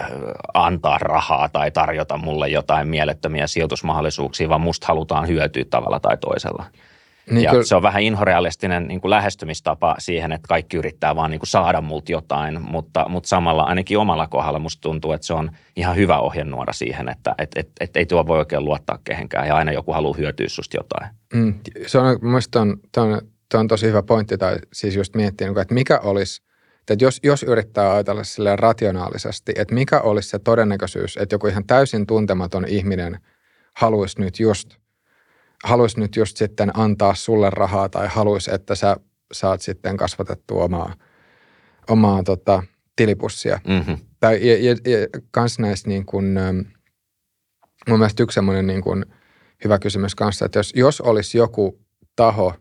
[0.54, 6.64] antaa rahaa tai tarjota mulle jotain mielettömiä sijoitusmahdollisuuksia, vaan musta halutaan hyötyä tavalla tai toisella.
[7.30, 7.64] Niin ja kyllä.
[7.64, 11.80] se on vähän inhorealistinen niin kuin lähestymistapa siihen, että kaikki yrittää vaan niin kuin saada
[11.80, 16.18] multa jotain, mutta, mutta samalla ainakin omalla kohdalla musta tuntuu, että se on ihan hyvä
[16.18, 19.92] ohjenuora siihen, että et, et, et ei tuo voi oikein luottaa kehenkään ja aina joku
[19.92, 21.10] haluaa hyötyä susta jotain.
[21.34, 21.54] Mm,
[21.86, 23.20] se on, mielestäni on, on,
[23.54, 26.42] on tosi hyvä pointti, tai siis just miettiä, niin että mikä olisi–
[26.90, 31.66] että jos, jos yrittää ajatella silleen rationaalisesti, että mikä olisi se todennäköisyys, että joku ihan
[31.66, 33.18] täysin tuntematon ihminen
[33.76, 34.76] haluaisi nyt just,
[35.64, 38.96] haluaisi nyt just sitten antaa sulle rahaa tai haluaisi, että sä
[39.32, 40.94] saat sitten kasvatettua omaa,
[41.90, 42.62] omaa tota,
[42.96, 43.60] tilipussia.
[43.68, 43.96] Mm-hmm.
[44.20, 46.58] Tai ja, ja, ja kans näissä niin kuin, ähm,
[47.88, 49.06] mun mielestä yksi semmoinen niin kuin
[49.64, 51.80] hyvä kysymys kanssa, että jos, jos olisi joku
[52.16, 52.54] taho,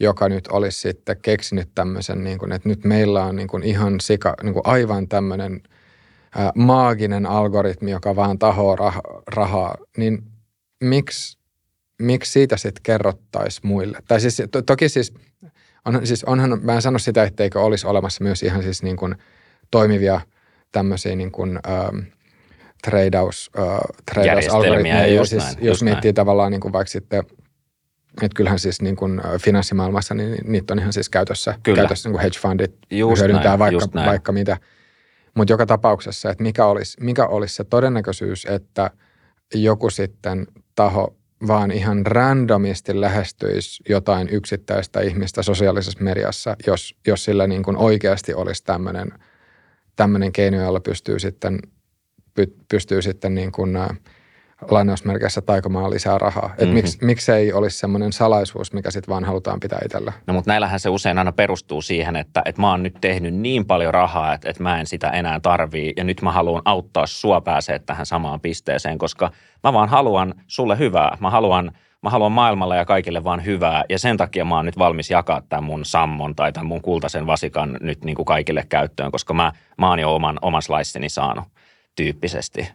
[0.00, 4.00] joka nyt olisi sitten keksinyt tämmöisen, niin kuin, että nyt meillä on niin kuin ihan
[4.00, 5.62] sika, niin kuin aivan tämmöinen
[6.36, 10.22] ää, maaginen algoritmi, joka vaan tahoo rah- rahaa, niin
[10.80, 11.38] miksi,
[12.02, 13.98] miksi siitä sitten kerrottaisi muille?
[14.08, 15.14] Tai siis to, toki siis,
[15.84, 19.14] on, siis onhan, mä en sano sitä, etteikö olisi olemassa myös ihan siis niin kuin
[19.70, 20.20] toimivia
[20.72, 21.98] tämmöisiä niin kuin, ähm,
[22.84, 23.78] tradeaus, äh,
[24.12, 26.14] tradeaus-algoritmeja, jos, siis, jos miettii näin.
[26.14, 27.24] tavallaan niin kuin vaikka sitten–
[28.22, 31.76] että kyllähän siis niin kuin finanssimaailmassa niin niitä on ihan siis käytössä, Kyllä.
[31.76, 34.56] käytössä niin kuin hedge fundit just hyödyntää näin, vaikka, vaikka mitä.
[35.34, 38.90] Mutta joka tapauksessa, että mikä olisi, mikä olisi se todennäköisyys, että
[39.54, 47.46] joku sitten taho vaan ihan randomisti lähestyisi jotain yksittäistä ihmistä sosiaalisessa mediassa, jos, jos sillä
[47.46, 49.12] niin kuin oikeasti olisi tämmöinen,
[49.96, 51.58] tämmöinen keino, jolla pystyy sitten,
[52.70, 53.78] pystyy sitten niin kuin,
[54.70, 56.50] lainausmerkeissä taikomaan lisää rahaa.
[56.50, 56.74] Että mm-hmm.
[56.74, 60.12] miksi, miksei olisi semmoinen salaisuus, mikä sitten vaan halutaan pitää itsellä.
[60.26, 63.66] No mutta näillähän se usein aina perustuu siihen, että, että mä oon nyt tehnyt niin
[63.66, 67.40] paljon rahaa, että, että mä en sitä enää tarvii ja nyt mä haluan auttaa sua
[67.40, 69.30] pääsee tähän samaan pisteeseen, koska
[69.64, 71.16] mä vaan haluan sulle hyvää.
[71.20, 74.78] Mä haluan, mä haluan maailmalle ja kaikille vaan hyvää ja sen takia mä oon nyt
[74.78, 79.12] valmis jakaa tämän mun sammon tai tämän mun kultaisen vasikan nyt niin kuin kaikille käyttöön,
[79.12, 81.44] koska mä, mä oon jo oman, oman sliceni saanut
[81.96, 82.68] tyyppisesti.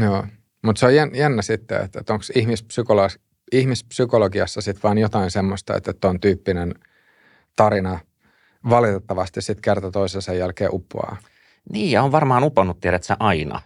[0.00, 0.24] Joo.
[0.68, 3.20] Mutta se on jännä sitten, että, että onko ihmispsykologi-
[3.52, 6.74] ihmispsykologiassa sitten vaan jotain semmoista, että tuon tyyppinen
[7.56, 7.98] tarina
[8.70, 11.16] valitettavasti sitten kerta toisensa jälkeen uppoaa.
[11.72, 13.60] Niin, ja on varmaan uponnut, tiedät sä, aina.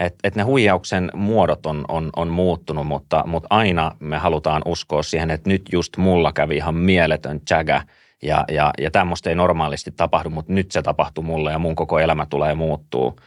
[0.00, 5.02] Että et ne huijauksen muodot on, on, on muuttunut, mutta, mutta aina me halutaan uskoa
[5.02, 7.82] siihen, että nyt just mulla kävi ihan mieletön jägä
[8.22, 11.98] ja, ja, ja tämmöistä ei normaalisti tapahdu, mutta nyt se tapahtuu mulle ja mun koko
[11.98, 13.16] elämä tulee muuttuu–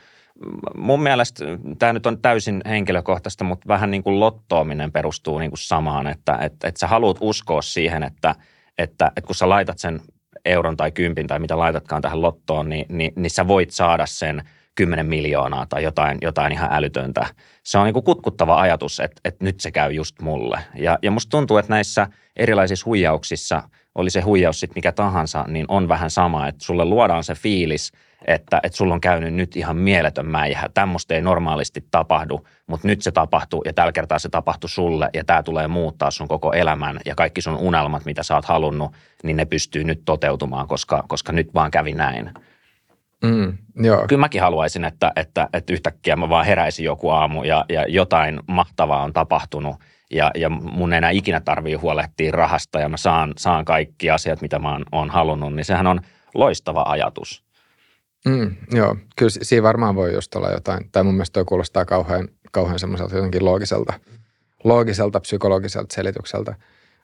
[0.76, 1.46] mun mielestä
[1.80, 6.38] tämä nyt on täysin henkilökohtaista, mutta vähän niin kuin lottoaminen perustuu niin kuin samaan, että,
[6.42, 8.36] että, että sä haluat uskoa siihen, että,
[8.78, 10.02] että, että kun sä laitat sen
[10.46, 14.44] euron tai kympin tai mitä laitatkaan tähän lottoon, niin, niin, niin sä voit saada sen
[14.76, 17.26] 10 miljoonaa tai jotain, jotain ihan älytöntä.
[17.64, 20.60] Se on niin kuin kutkuttava ajatus, että, että nyt se käy just mulle.
[20.76, 23.64] Ja, ja musta tuntuu, että näissä erilaisissa huijauksissa
[23.96, 27.92] oli se huijaus sitten mikä tahansa, niin on vähän sama, että sulle luodaan se fiilis,
[28.26, 30.70] että, että sulla on käynyt nyt ihan mieletön mäihä.
[30.74, 35.24] Tämmöistä ei normaalisti tapahdu, mutta nyt se tapahtuu ja tällä kertaa se tapahtui sulle ja
[35.24, 38.92] tämä tulee muuttaa sun koko elämän ja kaikki sun unelmat, mitä sä oot halunnut,
[39.24, 42.32] niin ne pystyy nyt toteutumaan, koska, koska nyt vaan kävi näin.
[43.24, 44.08] Mm, joo.
[44.08, 48.40] Kyllä mäkin haluaisin, että, että, että yhtäkkiä mä vaan heräisin joku aamu ja, ja jotain
[48.48, 49.76] mahtavaa on tapahtunut
[50.14, 54.42] ja, ja mun ei enää ikinä tarvii huolehtia rahasta ja mä saan, saan kaikki asiat,
[54.42, 56.02] mitä mä oon, oon halunnut, niin sehän on
[56.34, 57.44] loistava ajatus.
[58.26, 62.28] Mm, joo, kyllä siinä varmaan voi just olla jotain, tai mun mielestä toi kuulostaa kauhean,
[62.52, 63.94] kauhean semmoiselta jotenkin loogiselta,
[64.64, 66.56] loogiselta psykologiselta selitykseltä.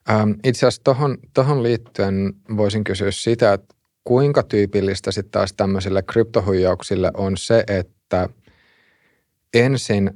[0.10, 6.02] Ähm, itse asiassa tohon, tohon liittyen voisin kysyä sitä, että kuinka tyypillistä sitten taas tämmöisille
[6.02, 8.30] kryptohuijauksille on se, että
[9.54, 10.12] ensin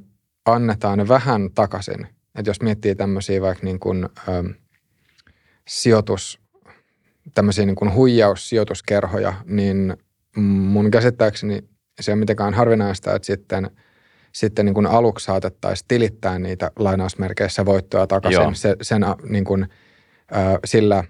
[0.46, 2.06] annetaan vähän takaisin.
[2.38, 4.46] Että jos miettii tämmöisiä vaikka niin kuin, ähm,
[5.68, 6.40] sijoitus,
[7.34, 9.96] tämmöisiä niin kuin huijaussijoituskerhoja, niin
[10.36, 11.64] mun käsittääkseni
[12.00, 13.70] se on mitenkään harvinaista, että sitten,
[14.32, 19.62] sitten niin kuin aluksi saatettaisiin tilittää niitä lainausmerkeissä voittoja takaisin se, sen niin kuin,
[20.36, 21.04] äh, sillä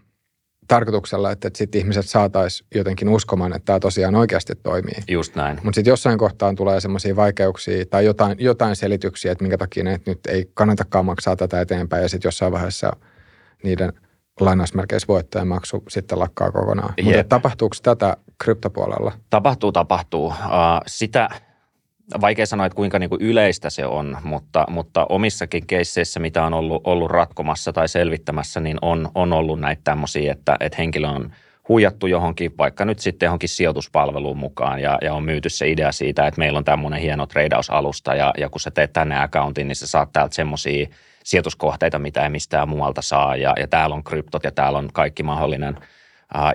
[0.68, 4.94] tarkoituksella, että, että sitten ihmiset saataisiin jotenkin uskomaan, että tämä tosiaan oikeasti toimii.
[5.08, 5.60] Just näin.
[5.64, 10.00] Mutta sitten jossain kohtaan tulee semmoisia vaikeuksia tai jotain, jotain selityksiä, että minkä takia ne
[10.06, 12.92] nyt ei kannatakaan maksaa tätä eteenpäin ja sitten jossain vaiheessa
[13.62, 13.92] niiden–
[14.40, 16.94] lainausmerkeissä voittojen maksu sitten lakkaa kokonaan.
[16.98, 17.06] Yep.
[17.06, 19.12] Mutta tapahtuuko tätä kryptopuolella?
[19.30, 20.26] Tapahtuu, tapahtuu.
[20.26, 20.34] Uh,
[20.86, 21.28] sitä
[22.20, 26.82] vaikea sanoa, että kuinka niinku yleistä se on, mutta, mutta omissakin keisseissä, mitä on ollut,
[26.84, 31.32] ollut ratkomassa tai selvittämässä, niin on, on ollut näitä tämmöisiä, että, että henkilö on
[31.68, 36.26] huijattu johonkin, vaikka nyt sitten johonkin sijoituspalveluun mukaan ja, ja on myyty se idea siitä,
[36.26, 39.86] että meillä on tämmöinen hieno treidausalusta ja, ja kun sä teet tänne accountin, niin sä
[39.86, 40.86] saat täältä semmoisia
[41.24, 45.22] sijoituskohteita, mitä ei mistään muualta saa ja, ja täällä on kryptot ja täällä on kaikki
[45.22, 45.76] mahdollinen.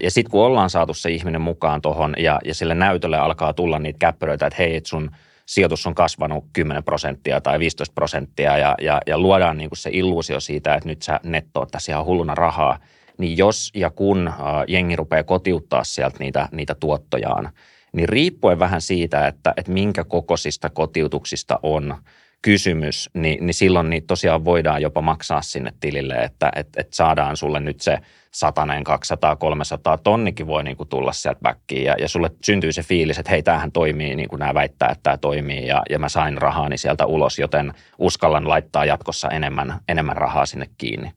[0.02, 3.80] Ja sitten kun ollaan saatu se ihminen mukaan tuohon ja, ja sille näytölle alkaa tulla
[3.80, 5.12] niitä käppyröitä, että hei, et sun
[5.50, 9.90] sijoitus on kasvanut 10 prosenttia tai 15 prosenttia ja, ja, ja luodaan niin kuin se
[9.94, 12.80] illuusio siitä, että nyt sä nettoot tässä ihan hulluna rahaa,
[13.18, 14.34] niin jos ja kun
[14.68, 17.50] jengi rupeaa kotiuttaa sieltä niitä, niitä tuottojaan,
[17.94, 21.96] niin riippuen vähän siitä, että, että minkä kokoisista kotiutuksista on–
[22.42, 27.38] kysymys, niin, niin silloin niin tosiaan voidaan jopa maksaa sinne tilille, että et, et saadaan
[27.38, 27.98] sulle nyt se
[28.32, 32.84] satanen, 200, 300 tonnikin voi niin kuin tulla sieltä backiin ja, ja sulle syntyy se
[32.84, 36.10] fiilis, että hei, tämähän toimii niin kuin nämä väittää, että tämä toimii ja, ja mä
[36.10, 41.12] sain rahaani sieltä ulos, joten uskallan laittaa jatkossa enemmän, enemmän rahaa sinne kiinni.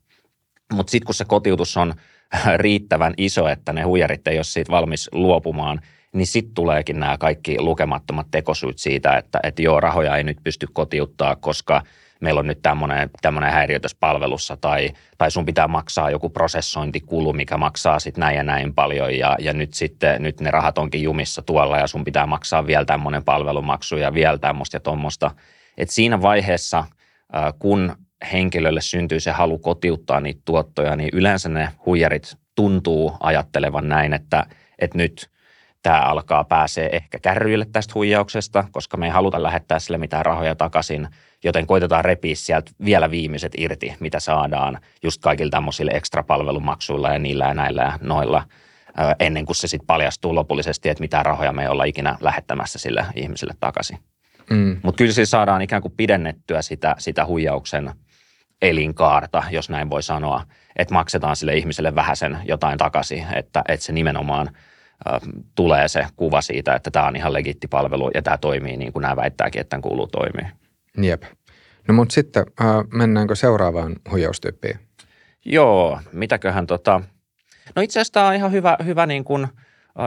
[0.73, 1.93] Mutta sitten kun se kotiutus on
[2.57, 5.81] riittävän iso, että ne huijarit ei ole siitä valmis luopumaan,
[6.13, 10.67] niin sitten tuleekin nämä kaikki lukemattomat tekosyyt siitä, että, että joo, rahoja ei nyt pysty
[10.73, 11.81] kotiuttaa, koska
[12.19, 17.57] meillä on nyt tämmöinen, häiriö tässä palvelussa tai, tai sun pitää maksaa joku prosessointikulu, mikä
[17.57, 21.41] maksaa sitten näin ja näin paljon ja, ja nyt sitten nyt ne rahat onkin jumissa
[21.41, 25.31] tuolla ja sun pitää maksaa vielä tämmöinen palvelumaksu ja vielä tämmöistä ja tuommoista.
[25.85, 26.83] Siinä vaiheessa,
[27.59, 27.95] kun
[28.33, 34.45] henkilölle syntyy se halu kotiuttaa niitä tuottoja, niin yleensä ne huijarit tuntuu ajattelevan näin, että,
[34.79, 35.29] että nyt
[35.83, 40.55] tämä alkaa pääsee ehkä kärryille tästä huijauksesta, koska me ei haluta lähettää sille mitään rahoja
[40.55, 41.07] takaisin,
[41.43, 47.45] joten koitetaan repiä sieltä vielä viimeiset irti, mitä saadaan just kaikilla tämmöisillä ekstrapalvelumaksuilla ja niillä
[47.45, 48.43] ja näillä ja noilla,
[49.19, 53.05] ennen kuin se sitten paljastuu lopullisesti, että mitä rahoja me ei olla ikinä lähettämässä sille
[53.15, 53.99] ihmiselle takaisin.
[54.49, 54.79] Mm.
[54.83, 57.91] Mutta kyllä siis saadaan ikään kuin pidennettyä sitä, sitä huijauksen
[58.61, 60.43] elinkaarta, jos näin voi sanoa,
[60.75, 64.49] että maksetaan sille ihmiselle vähän sen jotain takaisin, että, että se nimenomaan–
[65.55, 69.01] tulee se kuva siitä, että tämä on ihan legitti palvelu ja tämä toimii niin kuin
[69.01, 70.49] nämä väittääkin, että tämän kuuluu toimia.
[70.97, 71.23] Jep.
[71.87, 74.79] No mutta sitten äh, mennäänkö seuraavaan huijaustyyppiin?
[75.45, 77.01] Joo, mitäköhän tota...
[77.75, 79.47] No itse asiassa tämä on ihan hyvä, hyvä niin kuin,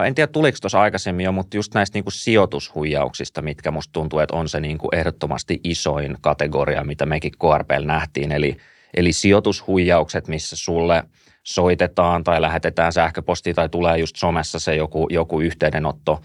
[0.07, 4.19] en tiedä tuliko tuossa aikaisemmin jo, mutta just näistä niin kuin sijoitushuijauksista, mitkä musta tuntuu,
[4.19, 8.33] että on se niin kuin ehdottomasti isoin kategoria, mitä mekin KRPL nähtiin.
[8.33, 8.57] Eli,
[8.95, 11.03] eli sijoitushuijaukset, missä sulle–
[11.47, 16.23] soitetaan tai lähetetään sähköpostia tai tulee just somessa se joku, joku yhteydenotto,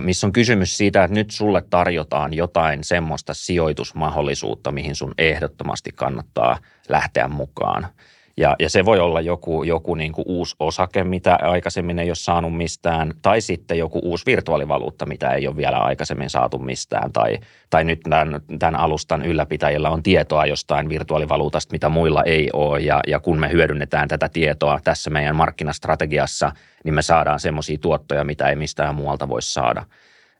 [0.00, 6.58] missä on kysymys siitä, että nyt sulle tarjotaan jotain semmoista sijoitusmahdollisuutta, mihin sun ehdottomasti kannattaa
[6.88, 7.88] lähteä mukaan.
[8.36, 12.14] Ja, ja se voi olla joku, joku niin kuin uusi osake, mitä aikaisemmin ei ole
[12.14, 17.38] saanut mistään, tai sitten joku uusi virtuaalivaluutta, mitä ei ole vielä aikaisemmin saatu mistään, tai,
[17.70, 23.00] tai nyt tämän, tämän alustan ylläpitäjillä on tietoa jostain virtuaalivaluutasta, mitä muilla ei ole, ja,
[23.06, 26.52] ja kun me hyödynnetään tätä tietoa tässä meidän markkinastrategiassa,
[26.84, 29.84] niin me saadaan semmoisia tuottoja, mitä ei mistään muualta voi saada.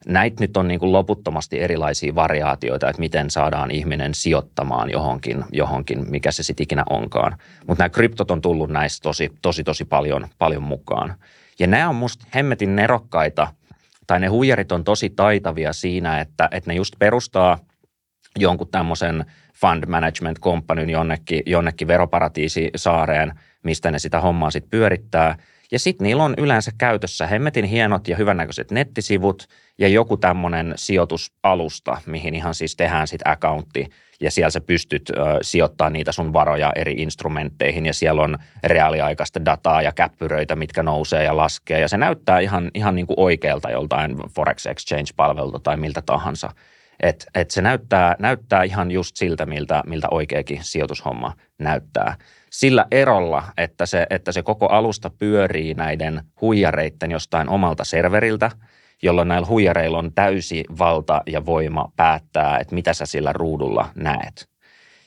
[0.07, 6.11] Näitä nyt on niin kuin loputtomasti erilaisia variaatioita, että miten saadaan ihminen sijoittamaan johonkin, johonkin
[6.11, 7.37] mikä se sitten ikinä onkaan.
[7.67, 11.15] Mutta nämä kryptot on tullut näistä tosi, tosi, tosi paljon, paljon mukaan.
[11.59, 13.49] Ja nämä on musta hemmetin nerokkaita,
[14.07, 17.59] tai ne huijarit on tosi taitavia siinä, että, että ne just perustaa
[18.39, 19.25] jonkun tämmöisen
[19.55, 23.33] fund management companyn jonnekin, jonnekin veroparatiisisaareen,
[23.63, 25.37] mistä ne sitä hommaa sitten pyörittää–
[25.73, 29.49] ja sitten niillä on yleensä käytössä hemmetin hienot ja hyvännäköiset nettisivut
[29.79, 33.89] ja joku tämmöinen sijoitusalusta, mihin ihan siis tehdään sitten accountti.
[34.21, 39.45] Ja siellä sä pystyt ö, sijoittaa niitä sun varoja eri instrumentteihin ja siellä on reaaliaikaista
[39.45, 41.81] dataa ja käppyröitä, mitkä nousee ja laskee.
[41.81, 46.51] Ja se näyttää ihan, ihan niin kuin oikealta joltain Forex Exchange-palvelulta tai miltä tahansa.
[47.01, 52.17] Et, et se näyttää, näyttää ihan just siltä, miltä, miltä oikeakin sijoitushomma näyttää
[52.53, 58.51] sillä erolla, että se, että se koko alusta pyörii näiden huijareiden jostain omalta serveriltä,
[59.03, 64.49] jolloin näillä huijareilla on täysi valta ja voima päättää, että mitä sä sillä ruudulla näet.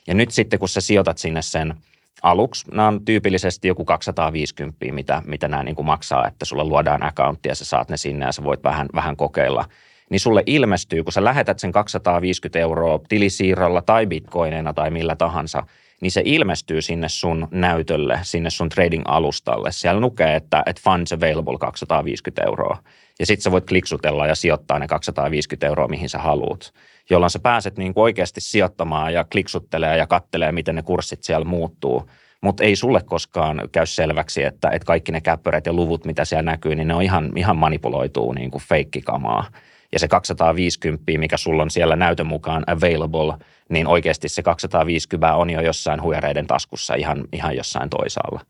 [0.06, 1.74] Ja nyt sitten, kun sä sijoitat sinne sen
[2.22, 7.02] aluksi, nämä on tyypillisesti joku 250, mitä, mitä nämä niin kuin maksaa, että sulla luodaan
[7.02, 9.64] accountti ja sä saat ne sinne ja sä voit vähän, vähän kokeilla–
[10.10, 15.66] niin sulle ilmestyy, kun sä lähetät sen 250 euroa tilisiirrolla tai bitcoineina tai millä tahansa,
[16.00, 19.72] niin se ilmestyy sinne sun näytölle, sinne sun trading-alustalle.
[19.72, 22.78] Siellä lukee, että, että funds available 250 euroa.
[23.18, 26.72] Ja sitten sä voit kliksutella ja sijoittaa ne 250 euroa, mihin sä haluat.
[27.10, 31.44] Jolloin sä pääset niin kuin oikeasti sijoittamaan ja kliksuttelee ja kattelee, miten ne kurssit siellä
[31.44, 32.10] muuttuu.
[32.40, 36.50] Mutta ei sulle koskaan käy selväksi, että, että kaikki ne käppyrät ja luvut, mitä siellä
[36.50, 39.44] näkyy, niin ne on ihan, ihan manipuloituu niin kuin feikkikamaa
[39.92, 45.50] ja se 250, mikä sulla on siellä näytön mukaan available, niin oikeasti se 250 on
[45.50, 48.40] jo jossain huijareiden taskussa ihan, ihan jossain toisaalla.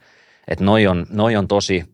[0.49, 1.85] Et noi on, noi on tosi,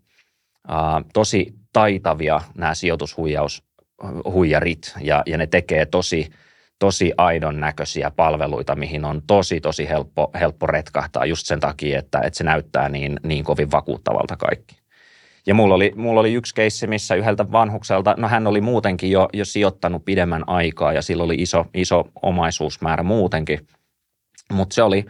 [0.68, 6.30] uh, tosi taitavia nämä sijoitushuijarit ja, ja ne tekee tosi,
[6.78, 12.20] tosi aidon näköisiä palveluita, mihin on tosi, tosi helppo, helppo retkahtaa just sen takia, että,
[12.20, 14.81] että se näyttää niin, niin kovin vakuuttavalta kaikki.
[15.46, 19.28] Ja mulla oli, mulla oli yksi keissi, missä yhdeltä vanhukselta, no hän oli muutenkin jo,
[19.32, 23.66] jo sijoittanut pidemmän aikaa ja sillä oli iso, iso omaisuusmäärä muutenkin.
[24.52, 25.04] Mutta se oli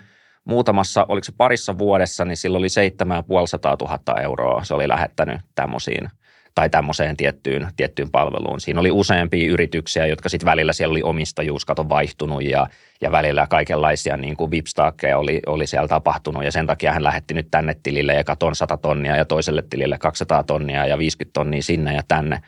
[0.45, 4.65] muutamassa, oliko se parissa vuodessa, niin sillä oli 7500 000 euroa.
[4.65, 6.09] Se oli lähettänyt tämmöisiin–
[6.55, 8.61] tai tämmöiseen tiettyyn, tiettyyn palveluun.
[8.61, 12.67] Siinä oli useampia yrityksiä, jotka sitten välillä siellä oli omistajuus, kato vaihtunut ja,
[13.01, 17.35] ja välillä kaikenlaisia niin kuin vipstaakkeja oli, oli siellä tapahtunut ja sen takia hän lähetti
[17.35, 21.63] nyt tänne tilille ja katon 100 tonnia ja toiselle tilille 200 tonnia ja 50 tonnia
[21.63, 22.41] sinne ja tänne.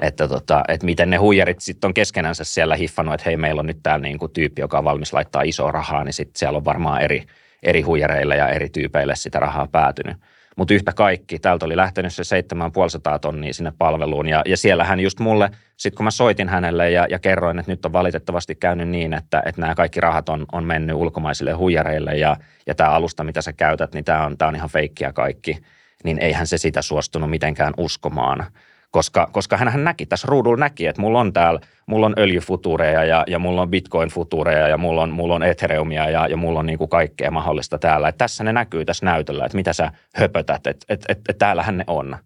[0.00, 3.66] Että, tota, että miten ne huijarit sitten on keskenänsä siellä hiffannut, että hei meillä on
[3.66, 6.64] nyt täällä niin kuin tyyppi, joka on valmis laittaa isoa rahaa, niin sitten siellä on
[6.64, 7.26] varmaan eri,
[7.62, 10.16] eri huijareille ja eri tyypeille sitä rahaa päätynyt.
[10.58, 14.28] Mutta yhtä kaikki, täältä oli lähtenyt se 7500 tonnia sinne palveluun.
[14.28, 17.72] Ja, ja siellä hän just mulle, sitten kun mä soitin hänelle ja, ja kerroin, että
[17.72, 22.16] nyt on valitettavasti käynyt niin, että, että nämä kaikki rahat on, on mennyt ulkomaisille huijareille
[22.16, 22.36] ja,
[22.66, 25.58] ja tämä alusta, mitä sä käytät, niin tämä on, tämä on ihan feikkiä kaikki,
[26.04, 28.46] niin eihän se sitä suostunut mitenkään uskomaan
[28.90, 33.24] koska, koska hän näki, tässä ruudulla näki, että mulla on täällä, mulla on öljyfutureja ja,
[33.26, 36.78] ja mulla on bitcoin-futureja ja mulla on, mulla on ethereumia ja, ja mulla on niin
[36.78, 38.08] kuin kaikkea mahdollista täällä.
[38.08, 41.78] Että tässä ne näkyy tässä näytöllä, että mitä sä höpötät, että et, et, et täällähän
[41.78, 42.16] ne on.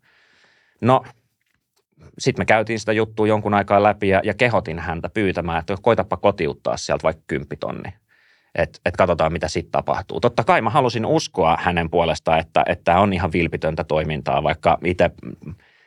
[0.80, 1.04] No,
[2.18, 6.16] sitten me käytiin sitä juttua jonkun aikaa läpi ja, ja kehotin häntä pyytämään, että koitapa
[6.16, 7.92] kotiuttaa sieltä vaikka kymppitonni.
[8.54, 10.20] Että et katsotaan, mitä sitten tapahtuu.
[10.20, 15.10] Totta kai mä halusin uskoa hänen puolestaan, että tämä on ihan vilpitöntä toimintaa, vaikka itse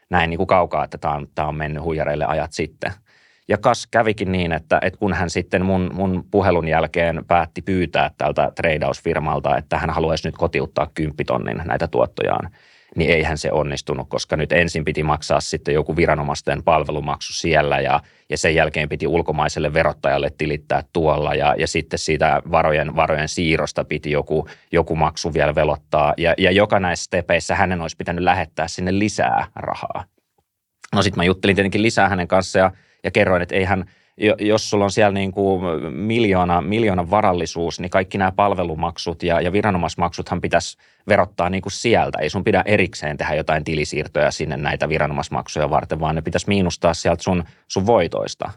[0.10, 2.92] näin niin kuin kaukaa, että tämä on, tämä on mennyt huijareille ajat sitten.
[3.48, 8.12] Ja kas kävikin niin, että, että kun hän sitten mun, mun puhelun jälkeen päätti pyytää
[8.18, 12.50] tältä treidausfirmalta, että hän haluaisi nyt kotiuttaa kymppitonnin näitä tuottojaan,
[12.96, 18.00] niin eihän se onnistunut, koska nyt ensin piti maksaa sitten joku viranomaisten palvelumaksu siellä ja,
[18.30, 23.84] ja sen jälkeen piti ulkomaiselle verottajalle tilittää tuolla ja, ja sitten siitä varojen, varojen siirrosta
[23.84, 28.68] piti joku, joku maksu vielä velottaa ja, ja joka näissä stepeissä hänen olisi pitänyt lähettää
[28.68, 30.04] sinne lisää rahaa.
[30.96, 32.72] No sitten mä juttelin tietenkin lisää hänen kanssaan ja,
[33.04, 33.86] ja kerroin, että eihän–
[34.40, 35.62] jos sulla on siellä niin kuin
[35.94, 42.20] miljoona, miljoona varallisuus, niin kaikki nämä palvelumaksut ja, ja viranomaismaksuthan pitäisi verottaa niin kuin sieltä.
[42.20, 46.94] Ei sun pidä erikseen tehdä jotain tilisiirtoja sinne näitä viranomaismaksuja varten, vaan ne pitäisi miinustaa
[46.94, 48.52] sieltä sun, sun voitoista.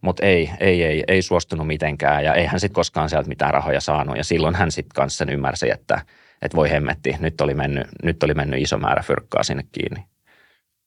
[0.00, 4.16] Mutta ei, ei, ei, ei suostunut mitenkään ja eihän sitten koskaan sieltä mitään rahoja saanut.
[4.16, 6.02] Ja silloin hän sitten kanssa sen ymmärsi, että,
[6.42, 10.04] että voi hemmetti, nyt oli, mennyt, nyt oli mennyt iso määrä fyrkkaa sinne kiinni.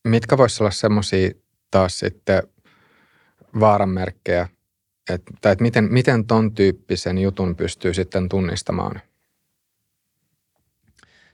[0.07, 1.31] Mitkä voisi olla semmoisia
[1.71, 2.43] taas sitten
[3.59, 4.47] vaaranmerkkejä,
[5.09, 9.01] että, tai että miten, miten ton tyyppisen jutun pystyy sitten tunnistamaan?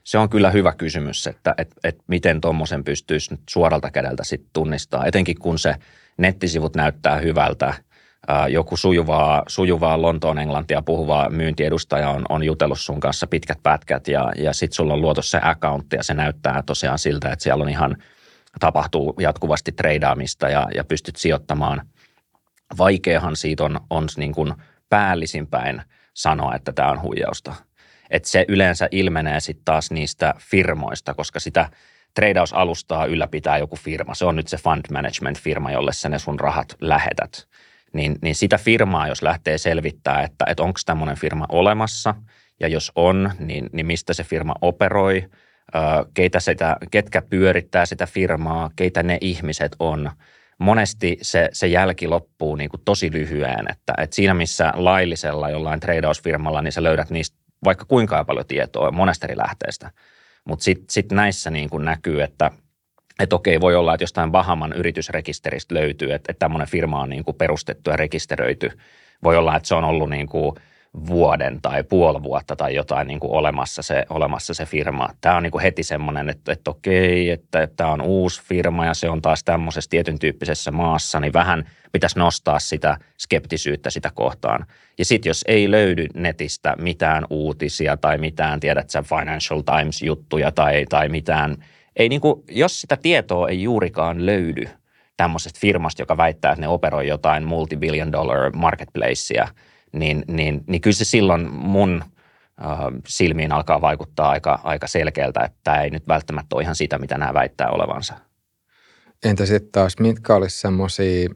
[0.04, 4.50] Se on kyllä hyvä kysymys, että että että miten tuommoisen pystyisi nyt suoralta kädeltä sitten
[4.52, 5.74] tunnistaa, etenkin kun se
[6.18, 7.74] nettisivut näyttää hyvältä,
[8.48, 14.32] joku sujuvaa, sujuvaa Lontoon englantia puhuva myyntiedustaja on, on jutellut sun kanssa pitkät pätkät ja,
[14.36, 17.68] ja sitten sulla on luotu se accountti ja se näyttää tosiaan siltä, että siellä on
[17.68, 17.96] ihan
[18.60, 21.82] tapahtuu jatkuvasti treidaamista ja, ja pystyt sijoittamaan.
[22.78, 24.54] Vaikeahan siitä on, on niin kuin
[24.88, 25.82] päällisinpäin
[26.14, 27.54] sanoa, että tämä on huijausta.
[28.10, 31.70] Et se yleensä ilmenee sitten taas niistä firmoista, koska sitä
[32.14, 34.14] treidausalustaa ylläpitää joku firma.
[34.14, 37.48] Se on nyt se fund management firma, jolle sä ne sun rahat lähetät
[37.92, 42.14] niin, niin sitä firmaa, jos lähtee selvittää, että, että onko tämmöinen firma olemassa
[42.60, 45.28] ja jos on, niin, niin mistä se firma operoi,
[46.14, 50.10] keitä sitä, ketkä pyörittää sitä firmaa, keitä ne ihmiset on.
[50.58, 55.80] Monesti se, se jälki loppuu niin kuin tosi lyhyen, että, että siinä missä laillisella jollain
[55.80, 59.90] tradeausfirmalla, niin sä löydät niistä vaikka kuinka paljon tietoa monesta eri lähteestä.
[60.44, 62.50] Mutta sitten sit näissä niin kuin näkyy, että–
[63.18, 67.24] että okei, voi olla, että jostain Bahaman yritysrekisteristä löytyy, että, että tämmöinen firma on niin
[67.24, 68.70] kuin perustettu ja rekisteröity.
[69.24, 70.54] Voi olla, että se on ollut niin kuin
[71.06, 75.08] vuoden tai puoli vuotta tai jotain niin kuin olemassa, se, olemassa se firma.
[75.20, 78.86] Tämä on niin kuin heti semmoinen, että, että okei, että, että tämä on uusi firma
[78.86, 84.10] ja se on taas tämmöisessä tietyn tyyppisessä maassa, niin vähän pitäisi nostaa sitä skeptisyyttä sitä
[84.14, 84.66] kohtaan.
[84.98, 90.84] Ja sitten jos ei löydy netistä mitään uutisia tai mitään, tiedät sä Financial Times-juttuja tai,
[90.88, 91.56] tai mitään–
[91.98, 94.68] ei niin kuin, jos sitä tietoa ei juurikaan löydy
[95.16, 99.48] tämmöisestä firmasta, joka väittää, että ne operoi jotain multibillion dollar marketplacea,
[99.92, 102.04] niin, niin, niin kyllä se silloin mun
[102.62, 106.98] äh, silmiin alkaa vaikuttaa aika, aika selkeältä, että tämä ei nyt välttämättä ole ihan sitä,
[106.98, 108.14] mitä nämä väittää olevansa.
[109.24, 111.28] Entä sitten taas, mitkä olisi semmoisia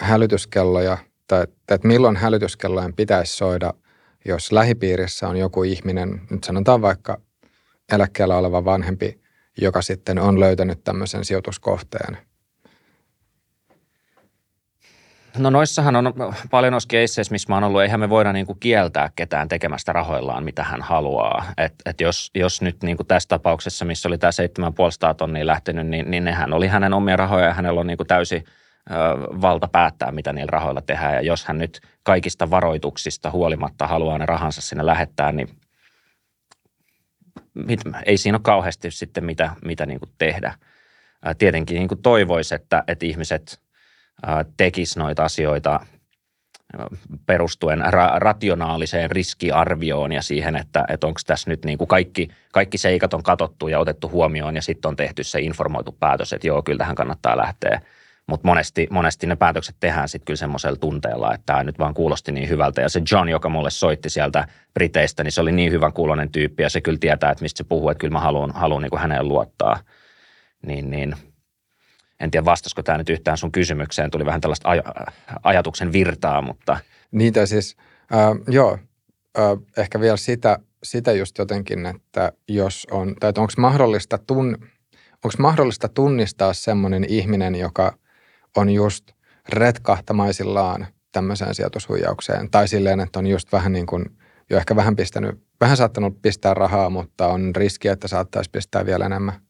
[0.00, 3.74] hälytyskelloja, tai että milloin hälytyskellojen pitäisi soida,
[4.24, 7.20] jos lähipiirissä on joku ihminen, nyt sanotaan vaikka
[7.92, 9.24] eläkkeellä oleva vanhempi
[9.60, 12.18] joka sitten on löytänyt tämmöisen sijoituskohteen?
[15.38, 16.14] No noissahan on
[16.50, 19.92] paljon noissa keisseissä, missä mä oon ollut, eihän me voida niin kuin kieltää ketään tekemästä
[19.92, 21.44] rahoillaan, mitä hän haluaa.
[21.58, 24.30] Et, et jos, jos nyt niin kuin tässä tapauksessa, missä oli tämä
[25.10, 28.06] 7,5 tonnia lähtenyt, niin, niin nehän oli hänen omia rahoja ja hänellä on niin kuin
[28.06, 28.44] täysi
[28.90, 28.94] ö,
[29.40, 31.14] valta päättää, mitä niillä rahoilla tehdään.
[31.14, 35.48] Ja jos hän nyt kaikista varoituksista huolimatta haluaa ne rahansa sinne lähettää, niin
[38.06, 40.54] ei siinä ole kauheasti sitten mitä, mitä niin kuin tehdä.
[41.38, 43.63] Tietenkin niin kuin toivoisi, että, että ihmiset
[44.56, 45.80] tekisivät noita asioita
[47.26, 52.78] perustuen ra- rationaaliseen riskiarvioon ja siihen, että, että onko tässä nyt niin kuin kaikki, kaikki
[52.78, 56.62] seikat on katsottu ja otettu huomioon ja sitten on tehty se informoitu päätös, että joo,
[56.62, 57.80] kyllä tähän kannattaa lähteä–
[58.26, 62.32] mutta monesti, monesti ne päätökset tehdään sitten kyllä semmoisella tunteella, että tämä nyt vaan kuulosti
[62.32, 62.80] niin hyvältä.
[62.80, 66.62] Ja se John, joka mulle soitti sieltä Briteistä, niin se oli niin hyvän kuulonen tyyppi
[66.62, 69.00] ja se kyllä tietää, että mistä se puhuu, että kyllä mä haluan, haluan niin kuin
[69.00, 69.80] häneen luottaa.
[70.66, 71.16] Niin, niin
[72.20, 75.12] en tiedä vastasko tämä nyt yhtään sun kysymykseen, tuli vähän tällaista aj-
[75.42, 76.78] ajatuksen virtaa, mutta...
[77.10, 77.76] Niitä siis,
[78.14, 78.78] äh, joo,
[79.38, 79.44] äh,
[79.76, 84.58] ehkä vielä sitä, sitä just jotenkin, että jos on, tai onko mahdollista, tun,
[85.12, 87.98] onko mahdollista tunnistaa semmoinen ihminen, joka
[88.56, 89.12] on just
[89.48, 92.50] retkahtamaisillaan tämmöiseen sijoitushuijaukseen.
[92.50, 94.04] Tai silleen, että on just vähän niin kuin
[94.50, 99.06] jo ehkä vähän pistänyt, vähän saattanut pistää rahaa, mutta on riski, että saattaisi pistää vielä
[99.06, 99.40] enemmän.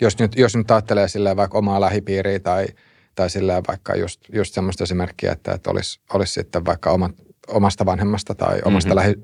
[0.00, 2.66] Jos nyt, jos nyt ajattelee silleen vaikka omaa lähipiiriä tai,
[3.14, 7.12] tai silleen vaikka just, just semmoista esimerkkiä, että, että olisi, olisi sitten vaikka omat,
[7.48, 8.96] omasta vanhemmasta tai omasta mm-hmm.
[8.96, 9.14] lähi,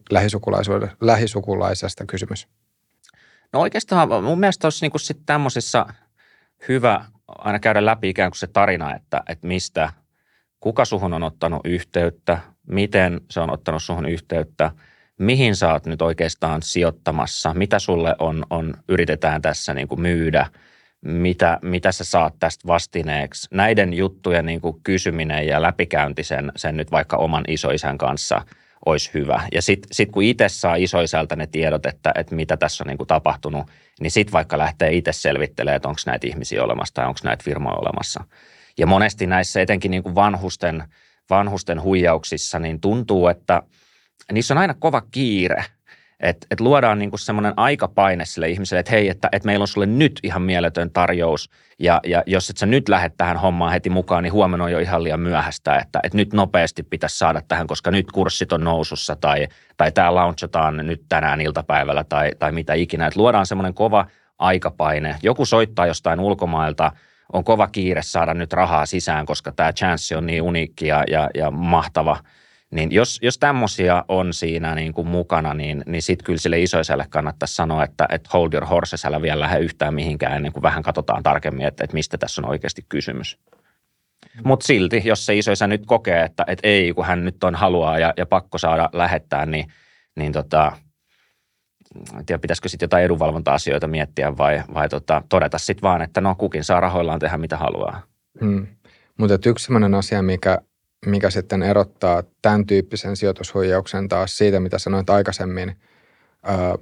[1.00, 2.48] lähisukulaisesta kysymys.
[3.52, 5.86] No oikeastaan mun mielestä olisi niin sitten tämmöisissä
[6.68, 9.92] hyvä aina käydä läpi ikään kuin se tarina, että, että mistä,
[10.60, 14.70] kuka suhun on ottanut yhteyttä, miten se on ottanut suhun yhteyttä,
[15.18, 20.46] mihin sä oot nyt oikeastaan sijoittamassa, mitä sulle on, on yritetään tässä niin kuin myydä,
[21.00, 23.48] mitä, mitä sä saat tästä vastineeksi.
[23.50, 28.42] Näiden juttujen niin kuin kysyminen ja läpikäynti sen, sen nyt vaikka oman isoisän kanssa
[28.86, 29.42] olisi hyvä.
[29.52, 32.98] Ja sitten sit kun itse saa isoisältä ne tiedot, että, että mitä tässä on niin
[32.98, 33.66] kuin tapahtunut–
[34.00, 37.76] niin sitten vaikka lähtee itse selvittelemään, että onko näitä ihmisiä olemassa tai onko näitä firmoja
[37.76, 38.24] olemassa.
[38.78, 40.84] Ja monesti näissä etenkin niin kuin vanhusten,
[41.30, 43.62] vanhusten huijauksissa niin tuntuu, että
[44.32, 45.64] niissä on aina kova kiire.
[46.20, 49.86] Että et luodaan niinku semmoinen aikapaine sille ihmiselle, että hei, että et meillä on sulle
[49.86, 51.50] nyt ihan mieletön tarjous.
[51.78, 54.78] Ja, ja jos et sä nyt lähde tähän hommaan heti mukaan, niin huomenna on jo
[54.78, 59.16] ihan liian myöhäistä, että et nyt nopeasti pitäisi saada tähän, koska nyt kurssit on nousussa
[59.16, 63.06] tai, tai tämä launchataan nyt tänään iltapäivällä tai, tai mitä ikinä.
[63.06, 64.06] Että luodaan semmoinen kova
[64.38, 65.16] aikapaine.
[65.22, 66.92] Joku soittaa jostain ulkomailta,
[67.32, 71.30] on kova kiire saada nyt rahaa sisään, koska tämä chanssi on niin uniikki ja, ja,
[71.34, 72.16] ja mahtava–
[72.74, 77.06] Niin jos, jos tämmöisiä on siinä niin kuin mukana, niin, niin sitten kyllä sille isoiselle
[77.10, 80.82] kannattaisi sanoa, että, että hold your horses, älä vielä lähde yhtään mihinkään ennen kuin vähän
[80.82, 83.38] katsotaan tarkemmin, että, että mistä tässä on oikeasti kysymys.
[84.44, 87.98] Mutta silti, jos se isoisä nyt kokee, että, että ei, kun hän nyt on haluaa
[87.98, 89.66] ja, ja pakko saada lähettää, niin,
[90.16, 90.72] niin tota,
[92.18, 96.34] en tiedä, pitäisikö sitten jotain edunvalvonta-asioita miettiä vai, vai tota, todeta sitten vaan, että no
[96.34, 98.02] kukin saa rahoillaan tehdä mitä haluaa.
[98.40, 98.66] Hmm.
[99.18, 100.58] Mutta yksi sellainen asia, mikä,
[101.06, 105.76] mikä sitten erottaa tämän tyyppisen sijoitushuijauksen taas siitä, mitä sanoit aikaisemmin,
[106.42, 106.74] ää,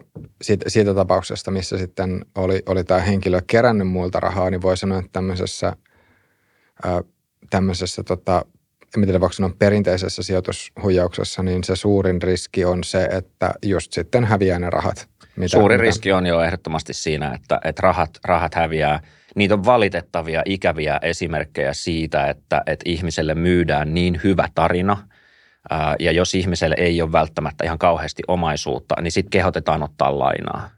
[0.43, 4.99] siitä, siitä tapauksesta, missä sitten oli, oli tämä henkilö kerännyt muilta rahaa, niin voi sanoa,
[4.99, 5.77] että tämmöisessä,
[6.85, 7.03] ää,
[7.51, 8.45] tämmöisessä tota,
[8.97, 14.25] en tiedä voiko sanoa perinteisessä sijoitushuijauksessa, niin se suurin riski on se, että just sitten
[14.25, 15.09] häviää ne rahat.
[15.37, 15.83] Mitä, Suurin mitä...
[15.83, 19.01] riski on jo ehdottomasti siinä, että, että rahat, rahat häviää.
[19.37, 25.09] Niitä on valitettavia, ikäviä esimerkkejä siitä, että, että ihmiselle myydään niin hyvä tarina,
[26.01, 30.71] ja jos ihmiselle ei ole välttämättä ihan kauheasti omaisuutta, niin sitten kehotetaan ottaa lainaa.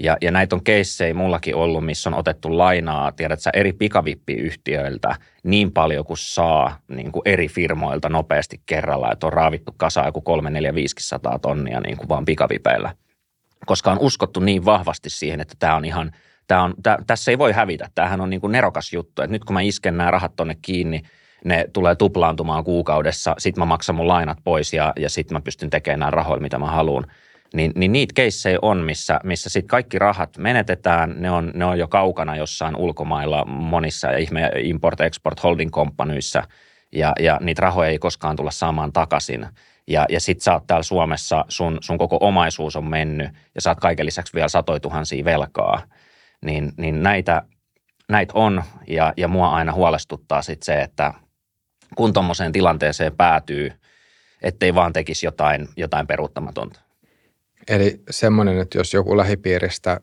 [0.00, 5.16] Ja, ja näitä on keissejä mullakin ollut, missä on otettu lainaa, tiedät sä, eri pikavippiyhtiöiltä
[5.42, 10.20] niin paljon kuin saa niin kuin eri firmoilta nopeasti kerralla, että on raavittu kasaan joku
[10.20, 12.94] 3, 4, 500 tonnia niin kuin vaan pikavipeillä.
[13.66, 16.12] Koska on uskottu niin vahvasti siihen, että tämä on ihan,
[16.48, 19.44] tämä on, tämä, tässä ei voi hävitä, tämähän on niin kuin nerokas juttu, että nyt
[19.44, 21.02] kun mä isken nämä rahat tonne kiinni,
[21.44, 25.70] ne tulee tuplaantumaan kuukaudessa, sit mä maksan mun lainat pois ja, ja sit mä pystyn
[25.70, 27.06] tekemään nämä rahoilla, mitä mä haluan
[27.54, 31.78] niin, niin niitä keissejä on, missä, missä sitten kaikki rahat menetetään, ne on, ne on
[31.78, 36.42] jo kaukana jossain ulkomailla monissa ihme import-export holding komppanyissa
[36.92, 39.46] ja, ja niitä rahoja ei koskaan tulla saamaan takaisin.
[39.86, 43.70] Ja, ja sit sä oot täällä Suomessa, sun, sun koko omaisuus on mennyt ja sä
[43.70, 45.82] oot kaiken lisäksi vielä satoi tuhansia velkaa.
[46.44, 47.42] Niin, niin näitä,
[48.08, 51.14] näitä on ja, ja mua aina huolestuttaa sit se, että
[51.96, 53.72] kun tuommoiseen tilanteeseen päätyy,
[54.42, 56.80] ettei vaan tekisi jotain, jotain peruuttamatonta.
[57.68, 60.00] Eli semmoinen, että jos joku lähipiiristä,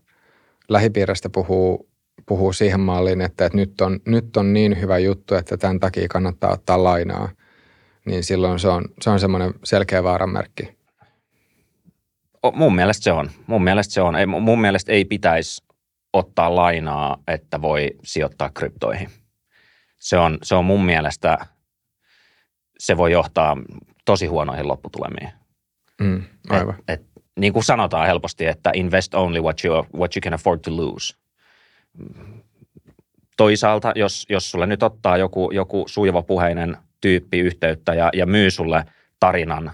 [0.70, 1.90] lähipiiristä puhuu,
[2.26, 6.08] puhuu siihen malliin, että, että nyt, on, nyt on niin hyvä juttu, että tämän takia
[6.08, 7.30] kannattaa ottaa lainaa,
[8.06, 10.78] niin silloin se on, se on semmoinen selkeä vaaranmerkki.
[12.54, 13.32] Mun mielestä se on.
[13.48, 14.16] Mun mielestä se on.
[14.16, 15.65] Ei, mun mielestä ei pitäisi
[16.16, 19.10] ottaa lainaa, että voi sijoittaa kryptoihin.
[20.00, 21.38] Se on, se on mun mielestä,
[22.78, 23.58] se voi johtaa
[24.06, 25.30] tosi huonoihin lopputulemiin.
[26.02, 26.76] Mm, aivan.
[26.88, 27.08] Et, et
[27.40, 31.16] niin kuin sanotaan helposti, että invest only what you, what you can afford to lose.
[33.38, 35.86] Toisaalta, jos, jos sulle nyt ottaa joku, joku
[36.28, 38.86] puheinen tyyppi yhteyttä ja, ja myy sulle
[39.20, 39.72] tarinan,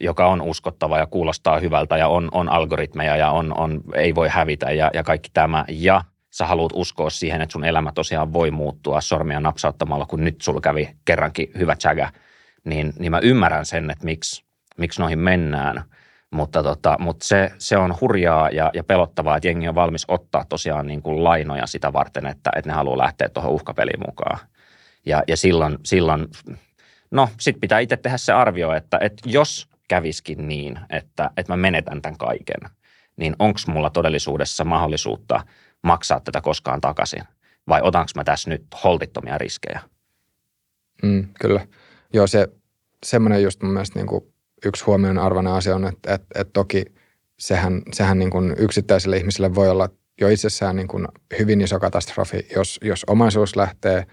[0.00, 4.28] joka on uskottava ja kuulostaa hyvältä ja on, on algoritmeja ja on, on, ei voi
[4.28, 8.50] hävitä ja, ja kaikki tämä, ja sä haluat uskoa siihen, että sun elämä tosiaan voi
[8.50, 12.12] muuttua sormia napsauttamalla, kun nyt sulla kävi kerrankin hyvä tsägä,
[12.64, 14.44] niin, niin mä ymmärrän sen, että miksi,
[14.76, 15.84] miksi noihin mennään–
[16.32, 20.44] mutta, tota, mutta se, se, on hurjaa ja, ja pelottavaa, että jengi on valmis ottaa
[20.48, 24.38] tosiaan niin kuin lainoja sitä varten, että, että ne haluaa lähteä tuohon uhkapeliin mukaan.
[25.06, 26.28] Ja, ja silloin, silloin
[27.10, 31.56] no sitten pitää itse tehdä se arvio, että, että jos käviskin niin, että, että mä
[31.56, 32.70] menetän tämän kaiken,
[33.16, 35.46] niin onko mulla todellisuudessa mahdollisuutta
[35.82, 37.22] maksaa tätä koskaan takaisin?
[37.68, 39.80] Vai otanko mä tässä nyt holtittomia riskejä?
[41.02, 41.66] Mm, kyllä.
[42.12, 42.48] Joo, se
[43.06, 44.24] semmoinen just mun mielestä niin kuin
[44.64, 46.84] yksi huomion arvoinen asia on, että, että, että toki
[47.38, 49.88] sehän, sehän niin kuin yksittäiselle ihmiselle voi olla
[50.20, 51.08] jo itsessään niin kuin
[51.38, 54.06] hyvin iso katastrofi, jos, jos omaisuus lähtee,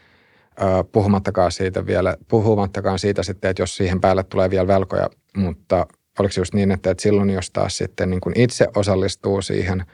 [0.91, 5.09] puhumattakaan siitä vielä, puhumattakaan siitä sitten, että jos siihen päälle tulee vielä velkoja,
[5.39, 5.87] mutta
[6.19, 9.85] oliko just niin, että, että silloin jos taas sitten niin kuin itse osallistuu siihen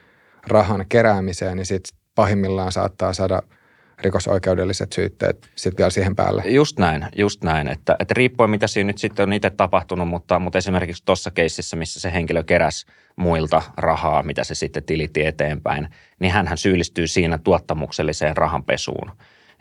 [0.47, 3.41] rahan keräämiseen, niin sitten pahimmillaan saattaa saada–
[3.99, 6.43] rikosoikeudelliset syytteet sitten vielä siihen päälle.
[6.45, 7.67] Just näin, just näin.
[7.67, 11.77] Että, että riippuen mitä siinä nyt sitten on itse tapahtunut, mutta, mutta esimerkiksi tuossa keississä,
[11.77, 12.85] missä se henkilö keräsi
[13.15, 15.87] muilta rahaa, mitä se sitten tilitti eteenpäin,
[16.19, 19.11] niin hän syyllistyy siinä tuottamukselliseen rahanpesuun.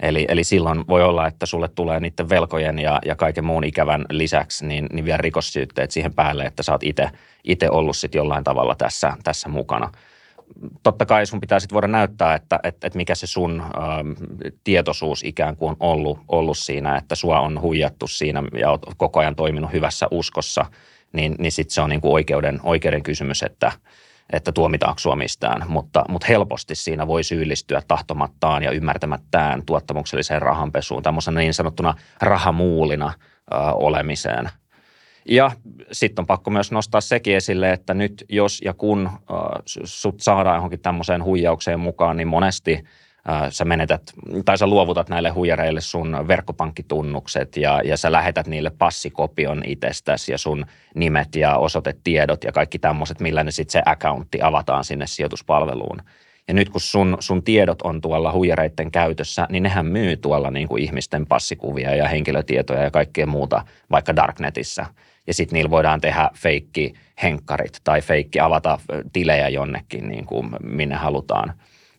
[0.00, 4.04] Eli, eli silloin voi olla, että sulle tulee niiden velkojen ja, ja kaiken muun ikävän
[4.10, 6.82] lisäksi niin, niin vielä rikossyytteet siihen päälle, että sä oot
[7.44, 9.90] itse ollut sitten jollain tavalla tässä, tässä mukana–
[10.82, 13.66] totta kai sun pitää sitten voida näyttää, että, että, että mikä se sun ä,
[14.64, 19.20] tietoisuus ikään kuin on ollut, ollut siinä, että sua on huijattu siinä ja oot koko
[19.20, 20.66] ajan toiminut hyvässä uskossa,
[21.12, 23.72] niin, niin sitten se on niin kuin oikeuden, oikeuden kysymys, että,
[24.32, 25.64] että tuomitaanko sua mistään.
[25.68, 33.06] Mutta, mutta helposti siinä voi syyllistyä tahtomattaan ja ymmärtämättään tuottamukselliseen rahanpesuun, tämmöisenä niin sanottuna rahamuulina
[33.52, 34.50] ä, olemiseen–
[35.28, 35.50] ja
[35.92, 39.18] sitten on pakko myös nostaa sekin esille, että nyt jos ja kun äh,
[39.84, 42.84] sut saadaan johonkin tämmöiseen huijaukseen mukaan, niin monesti
[43.50, 44.02] sä menetät,
[44.44, 50.38] tai sä luovutat näille huijareille sun verkkopankkitunnukset ja, ja sä lähetät niille passikopion itsestäsi ja
[50.38, 56.02] sun nimet ja osoitetiedot ja kaikki tämmöiset, millä ne sitten se accountti avataan sinne sijoituspalveluun.
[56.48, 60.68] Ja nyt kun sun, sun tiedot on tuolla huijareiden käytössä, niin nehän myy tuolla niin
[60.68, 64.86] kuin ihmisten passikuvia ja henkilötietoja ja kaikkea muuta vaikka Darknetissä.
[65.26, 68.78] Ja sitten niillä voidaan tehdä feikki henkkarit tai feikki avata
[69.12, 71.54] tilejä jonnekin, niin kuin minne halutaan.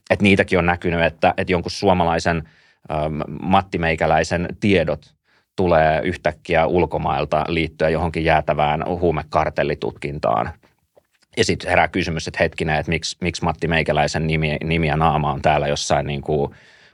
[0.10, 2.44] Et niitäkin on näkynyt, että, että jonkun suomalaisen
[2.92, 5.16] ähm, Matti Meikäläisen tiedot
[5.56, 10.50] tulee yhtäkkiä ulkomailta liittyä johonkin jäätävään huumekartellitutkintaan–
[11.38, 15.32] ja sitten herää kysymys, että hetkinen, että miksi, miksi Matti Meikäläisen nimi, nimi ja naama
[15.32, 16.52] on täällä jossain niin kuin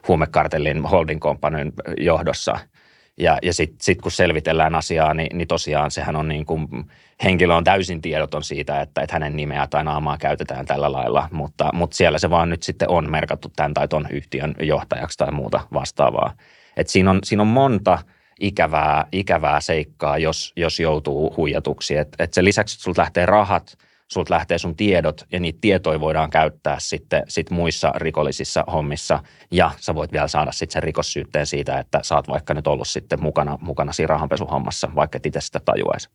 [0.07, 2.59] huumekartellin holding companyn johdossa.
[3.17, 6.67] Ja, ja sitten sit kun selvitellään asiaa, niin, niin tosiaan sehän on niin kuin,
[7.23, 11.69] henkilö on täysin tiedoton siitä, että, että hänen nimeä tai naamaa käytetään tällä lailla, mutta,
[11.73, 15.59] mutta siellä se vaan nyt sitten on merkattu tämän tai ton yhtiön johtajaksi tai muuta
[15.73, 16.33] vastaavaa.
[16.77, 17.99] Et siinä, on, siinä on monta
[18.39, 21.97] ikävää, ikävää seikkaa, jos, jos joutuu huijatuksi.
[21.97, 23.77] Et, et sen lisäksi, että sulta lähtee rahat–
[24.11, 29.19] sulta lähtee sun tiedot ja niitä tietoja voidaan käyttää sitten sit muissa rikollisissa hommissa
[29.51, 32.87] ja sä voit vielä saada sitten sen rikossyytteen siitä, että sä oot vaikka nyt ollut
[32.87, 36.09] sitten mukana, mukana siinä rahanpesuhommassa, vaikka et itse sitä tajuaisi.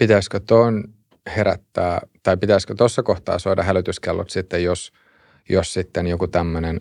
[0.00, 0.84] Pitäisikö tuon
[1.36, 4.92] herättää, tai pitäisikö tuossa kohtaa soida hälytyskellot sitten, jos,
[5.48, 6.78] jos sitten joku tämmöinen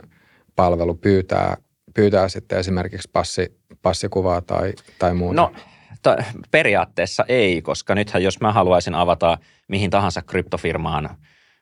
[0.55, 1.57] palvelu pyytää,
[1.93, 5.41] pyytää sitten esimerkiksi passi, passikuvaa tai, tai muuta?
[5.41, 5.51] No
[6.01, 6.17] to,
[6.51, 11.09] periaatteessa ei, koska nythän jos mä haluaisin avata mihin tahansa kryptofirmaan,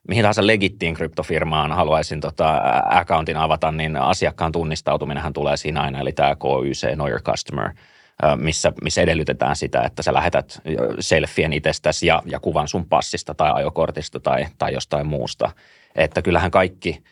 [0.07, 6.11] mihin tahansa legittiin kryptofirmaan haluaisin tota accountin avata, niin asiakkaan tunnistautuminenhan tulee siinä aina, eli
[6.11, 7.71] tämä KYC, Know Your Customer,
[8.35, 10.61] missä, missä edellytetään sitä, että sä lähetät
[10.99, 15.51] selfien itsestäsi ja, ja kuvan sun passista tai ajokortista tai, tai jostain muusta.
[15.95, 16.97] Että kyllähän kaikki–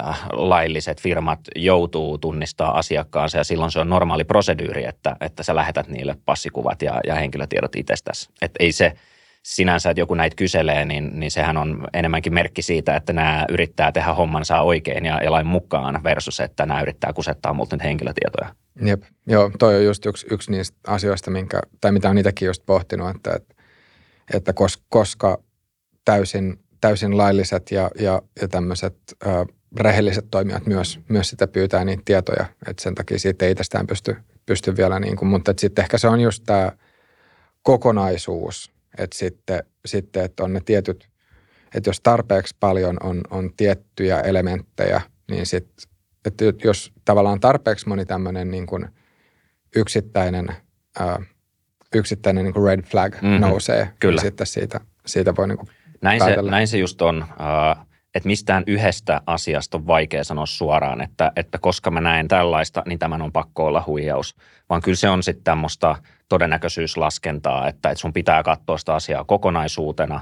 [0.00, 5.54] Äh, lailliset firmat joutuu tunnistaa asiakkaansa ja silloin se on normaali proseduuri, että, että sä
[5.54, 8.30] lähetät niille passikuvat ja, ja henkilötiedot itsestäsi.
[8.42, 8.92] Että ei se
[9.42, 13.92] sinänsä, että joku näitä kyselee, niin, niin sehän on enemmänkin merkki siitä, että nämä yrittää
[13.92, 18.54] tehdä hommansa oikein ja, ja lain mukaan versus, että nämä yrittää kusettaa multa nyt henkilötietoja.
[18.84, 22.66] Jep, joo, toi on just yksi, yksi niistä asioista, minkä, tai mitä on itsekin just
[22.66, 23.54] pohtinut, että, että,
[24.34, 24.52] että
[24.88, 25.38] koska
[26.04, 28.96] täysin, täysin lailliset ja, ja, ja tämmöiset
[29.80, 34.16] rehelliset toimijat myös, myös sitä pyytää niitä tietoja, että sen takia siitä ei itsestään pysty,
[34.46, 36.72] pysty vielä, niin kuin, mutta sitten ehkä se on just tämä
[37.62, 41.08] kokonaisuus, että sitten, sitten että on ne tietyt,
[41.74, 45.88] että jos tarpeeksi paljon on, on tiettyjä elementtejä, niin sitten,
[46.24, 48.88] että jos tavallaan tarpeeksi moni tämmöinen niin kuin
[49.76, 50.48] yksittäinen,
[50.98, 51.22] ää,
[51.94, 53.40] yksittäinen niin kuin red flag mm-hmm.
[53.40, 54.14] nousee, niin Kyllä.
[54.14, 55.68] niin sitten siitä, siitä voi niin kuin
[56.02, 57.26] näin se, näin se just on.
[58.14, 62.98] Että mistään yhdestä asiasta on vaikea sanoa suoraan, että, että koska mä näen tällaista, niin
[62.98, 64.36] tämän on pakko olla huijaus.
[64.70, 65.96] Vaan kyllä se on sitten tämmöistä
[66.28, 70.20] todennäköisyyslaskentaa, että, että sun pitää katsoa sitä asiaa kokonaisuutena,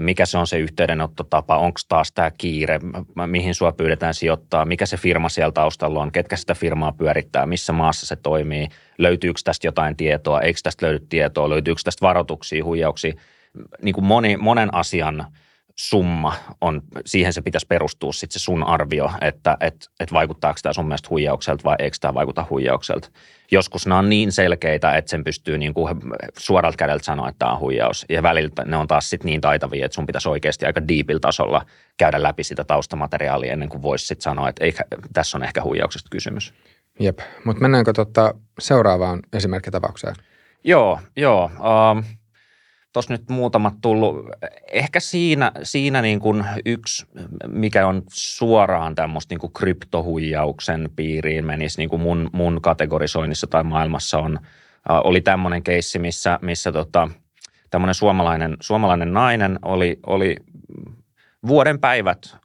[0.00, 2.80] mikä se on se yhteydenottotapa, onko taas tämä kiire,
[3.26, 7.72] mihin sua pyydetään sijoittaa, mikä se firma siellä taustalla on, ketkä sitä firmaa pyörittää, missä
[7.72, 13.14] maassa se toimii, löytyykö tästä jotain tietoa, eikö tästä löydy tietoa, löytyykö tästä varoituksia, huijauksia,
[13.82, 15.24] niin kuin moni, monen asian–
[15.78, 20.72] summa on, siihen se pitäisi perustua sitten se sun arvio, että et, et vaikuttaako tämä
[20.72, 23.08] sun mielestä huijaukselta vai eikö tämä vaikuta huijaukselta.
[23.50, 25.96] Joskus nämä on niin selkeitä, että sen pystyy niin kuin
[26.38, 28.06] suoralta kädeltä sanoa, että tämä on huijaus.
[28.08, 31.66] Ja välillä ne on taas sitten niin taitavia, että sun pitäisi oikeasti aika deepil tasolla
[31.96, 36.08] käydä läpi sitä taustamateriaalia ennen kuin voisi sitten sanoa, että eikä, tässä on ehkä huijauksesta
[36.10, 36.54] kysymys.
[37.00, 40.14] Jep, mutta mennäänkö tota seuraavaan esimerkkitapaukseen?
[40.64, 41.44] Joo, joo.
[41.44, 42.04] Uh,
[42.96, 44.26] tuossa nyt muutamat tullut.
[44.72, 47.06] Ehkä siinä, siinä niin kuin yksi,
[47.46, 53.64] mikä on suoraan tämmöistä niin kuin kryptohuijauksen piiriin menisi niin kuin mun, mun kategorisoinnissa tai
[53.64, 54.38] maailmassa on,
[54.88, 57.08] oli tämmöinen keissi, missä, missä tota,
[57.70, 60.36] tämmöinen suomalainen, suomalainen nainen oli, oli
[61.46, 62.36] vuoden päivät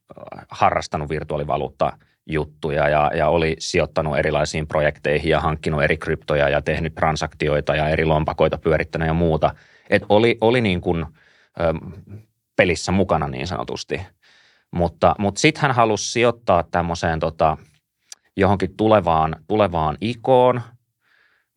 [0.49, 6.95] harrastanut virtuaalivaluutta juttuja ja, ja oli sijoittanut erilaisiin projekteihin ja hankkinut eri kryptoja ja tehnyt
[6.95, 9.55] transaktioita ja eri lompakoita pyörittänyt ja muuta–
[9.91, 11.05] et oli, oli niin kuin,
[11.59, 11.73] ö,
[12.55, 14.01] pelissä mukana niin sanotusti.
[14.71, 17.57] Mutta, mutta sitten hän halusi sijoittaa tämmöiseen tota,
[18.37, 20.61] johonkin tulevaan, tulevaan ikoon.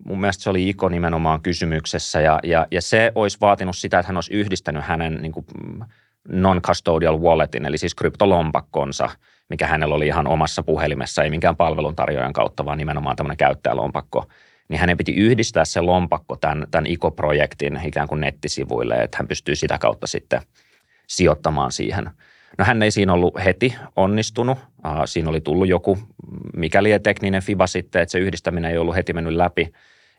[0.05, 4.09] Mun mielestä se oli iko nimenomaan kysymyksessä ja, ja, ja se olisi vaatinut sitä, että
[4.09, 5.47] hän olisi yhdistänyt hänen niin kuin
[6.28, 9.09] non-custodial walletin, eli siis kryptolompakkonsa,
[9.49, 14.26] mikä hänellä oli ihan omassa puhelimessa, ei minkään palveluntarjoajan kautta, vaan nimenomaan tämmöinen käyttäjälompakko–
[14.69, 19.57] niin hänen piti yhdistää se lompakko tämän, tämän ICO-projektin ikään kuin nettisivuille, että hän pystyy
[19.57, 20.41] sitä kautta sitten
[21.07, 22.11] sijoittamaan siihen.
[22.59, 24.59] No hän ei siinä ollut heti onnistunut,
[25.05, 25.99] siinä oli tullut joku,
[26.57, 29.73] mikäli tekninen FIBA sitten, että se yhdistäminen ei ollut heti mennyt läpi,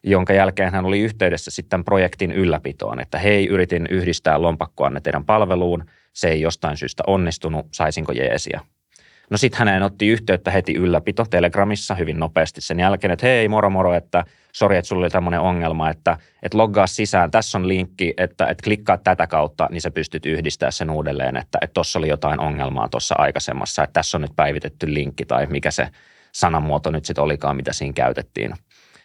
[0.04, 5.86] jonka jälkeen hän oli yhteydessä sitten projektin ylläpitoon, että hei, yritin yhdistää lompakkoanne teidän palveluun,
[6.14, 8.62] se ei jostain syystä onnistunut, saisinko jeesiä.
[9.30, 13.70] No sitten häneen otti yhteyttä heti ylläpito Telegramissa hyvin nopeasti sen jälkeen, että hei moro
[13.70, 18.14] moro, että sori, että sulla oli tämmöinen ongelma, että, että loggaa sisään, tässä on linkki,
[18.18, 22.40] että, että klikkaa tätä kautta, niin sä pystyt yhdistämään sen uudelleen, että tuossa oli jotain
[22.40, 25.90] ongelmaa tuossa aikaisemmassa, että tässä on nyt päivitetty linkki tai mikä se
[26.32, 28.54] sanamuoto nyt sitten olikaan, mitä siinä käytettiin.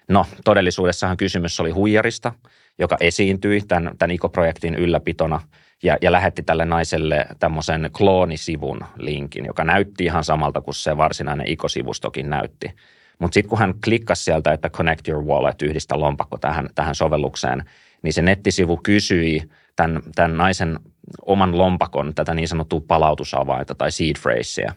[0.08, 2.32] No, todellisuudessahan kysymys oli huijarista,
[2.78, 5.40] joka esiintyi tämän, tämän ICO-projektin ylläpitona
[5.82, 11.46] ja, ja lähetti tälle naiselle tämmöisen kloonisivun linkin, joka näytti ihan samalta kuin se varsinainen
[11.46, 12.70] ICO-sivustokin näytti.
[13.18, 17.64] Mutta sitten kun hän klikkasi sieltä, että connect your wallet, yhdistä lompakko tähän, tähän sovellukseen,
[18.02, 19.42] niin se nettisivu kysyi
[19.76, 20.78] tämän, tämän naisen
[21.26, 24.72] oman lompakon, tätä niin sanottua palautusavainta tai seed phrasea.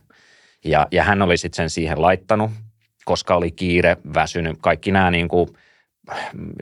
[0.65, 2.51] Ja, ja hän oli sitten sen siihen laittanut,
[3.05, 5.49] koska oli kiire, väsynyt, kaikki nämä niin kuin,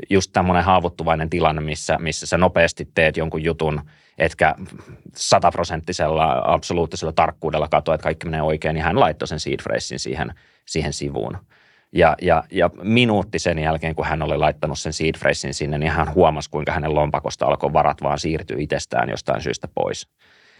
[0.09, 3.81] just tämmöinen haavoittuvainen tilanne, missä, missä sä nopeasti teet jonkun jutun,
[4.17, 4.55] etkä
[5.15, 10.33] sataprosenttisella absoluuttisella tarkkuudella katsoa, että kaikki menee oikein, niin hän laittoi sen seed phrasein siihen,
[10.65, 11.37] siihen sivuun.
[11.91, 15.91] Ja, ja, ja minuutti sen jälkeen, kun hän oli laittanut sen seed phrasein sinne, niin
[15.91, 20.07] hän huomasi, kuinka hänen lompakosta alkoi varat vaan siirtyä itsestään jostain syystä pois.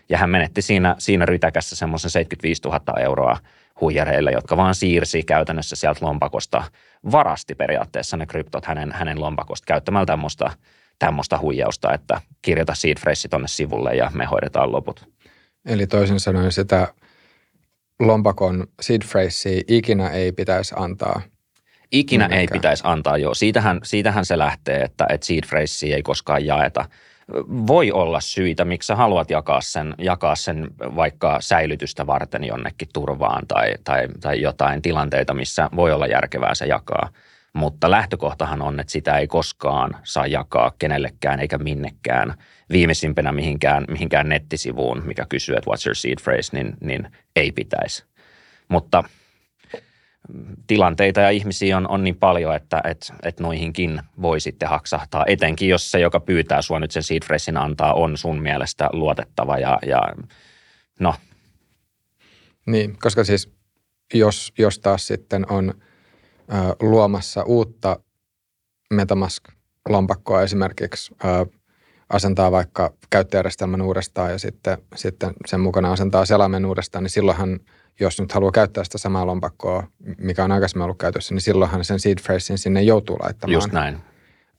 [0.10, 3.38] Ja hän menetti siinä, siinä rytäkässä semmoisen 75 000 euroa
[3.82, 6.64] huijareille, jotka vaan siirsi käytännössä sieltä lompakosta,
[7.12, 10.52] varasti periaatteessa ne kryptot hänen, hänen lompakosta käyttämällä tämmöistä,
[11.00, 15.10] tämmöistä huijausta, että kirjoita seed phrase tonne sivulle ja me hoidetaan loput.
[15.66, 16.94] Eli toisin sanoen sitä
[18.00, 21.22] lompakon seed phrasea ikinä ei pitäisi antaa.
[21.92, 22.42] Ikinä Mitenkään.
[22.42, 23.34] ei pitäisi antaa, joo.
[23.34, 26.86] Siitähän, siitähän se lähtee, että, että seed phrasea ei koskaan jaeta.
[27.68, 33.48] Voi olla syitä, miksi sä haluat jakaa sen, jakaa sen vaikka säilytystä varten jonnekin turvaan
[33.48, 37.10] tai, tai, tai jotain tilanteita, missä voi olla järkevää se jakaa.
[37.54, 42.34] Mutta lähtökohtahan on, että sitä ei koskaan saa jakaa kenellekään eikä minnekään.
[42.72, 48.06] Viimeisimpänä mihinkään, mihinkään nettisivuun, mikä kysyy, että what's your seed phrase, niin, niin ei pitäisi.
[48.68, 49.04] Mutta
[50.68, 55.26] tilanteita ja ihmisiä on, on niin paljon, että et, et noihinkin voi sitten haksahtaa.
[55.28, 59.58] Etenkin jos se, joka pyytää sua nyt sen seed phrasein antaa, on sun mielestä luotettava
[59.58, 60.02] ja, ja
[61.00, 61.16] no.
[62.66, 63.52] Niin, koska siis
[64.14, 65.74] jos, jos taas sitten on–
[66.82, 68.00] luomassa uutta
[68.94, 71.16] Metamask-lompakkoa esimerkiksi
[72.10, 77.60] asentaa vaikka käyttöjärjestelmän uudestaan ja sitten, sitten sen mukana asentaa selaimen uudestaan, niin silloinhan,
[78.00, 79.88] jos nyt haluaa käyttää sitä samaa lompakkoa,
[80.18, 83.54] mikä on aikaisemmin ollut käytössä, niin silloinhan sen seed phrasein sinne joutuu laittamaan.
[83.54, 83.98] Just näin.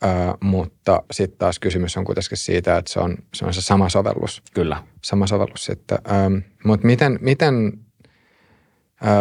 [0.04, 0.08] Ö,
[0.40, 4.42] mutta sitten taas kysymys on kuitenkin siitä, että se on se, on se sama sovellus.
[4.54, 4.82] Kyllä.
[5.04, 5.98] Sama sovellus sitten.
[6.64, 7.72] mutta miten, miten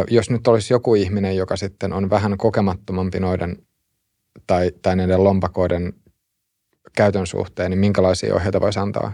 [0.09, 3.57] jos nyt olisi joku ihminen, joka sitten on vähän kokemattomampi noiden
[4.47, 5.93] tai, tai näiden lompakoiden
[6.95, 9.13] käytön suhteen, niin minkälaisia ohjeita voisi antaa?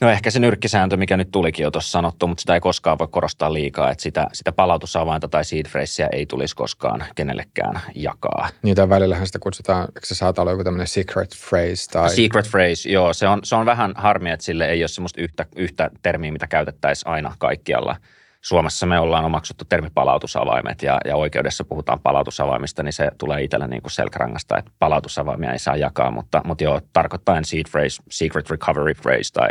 [0.00, 3.08] No ehkä se nyrkkisääntö, mikä nyt tulikin jo tuossa sanottu, mutta sitä ei koskaan voi
[3.10, 8.48] korostaa liikaa, että sitä, sitä palautusavainta tai seed phrasea ei tulisi koskaan kenellekään jakaa.
[8.62, 11.90] Niitä välillähän sitä kutsutaan, eikö se saattaa olla joku tämmöinen secret phrase?
[11.90, 12.10] Tai...
[12.10, 13.12] Secret phrase, joo.
[13.12, 16.46] Se on, se on vähän harmi, että sille ei ole semmoista yhtä, yhtä termiä, mitä
[16.46, 17.96] käytettäisiin aina kaikkialla–
[18.44, 23.66] Suomessa me ollaan omaksuttu termi palautusavaimet ja, ja oikeudessa puhutaan palautusavaimista, niin se tulee itsellä
[23.66, 28.50] niin kuin selkärangasta, että palautusavaimia ei saa jakaa, mutta, mutta joo, tarkoittain seed phrase, secret
[28.50, 29.48] recovery phrase tai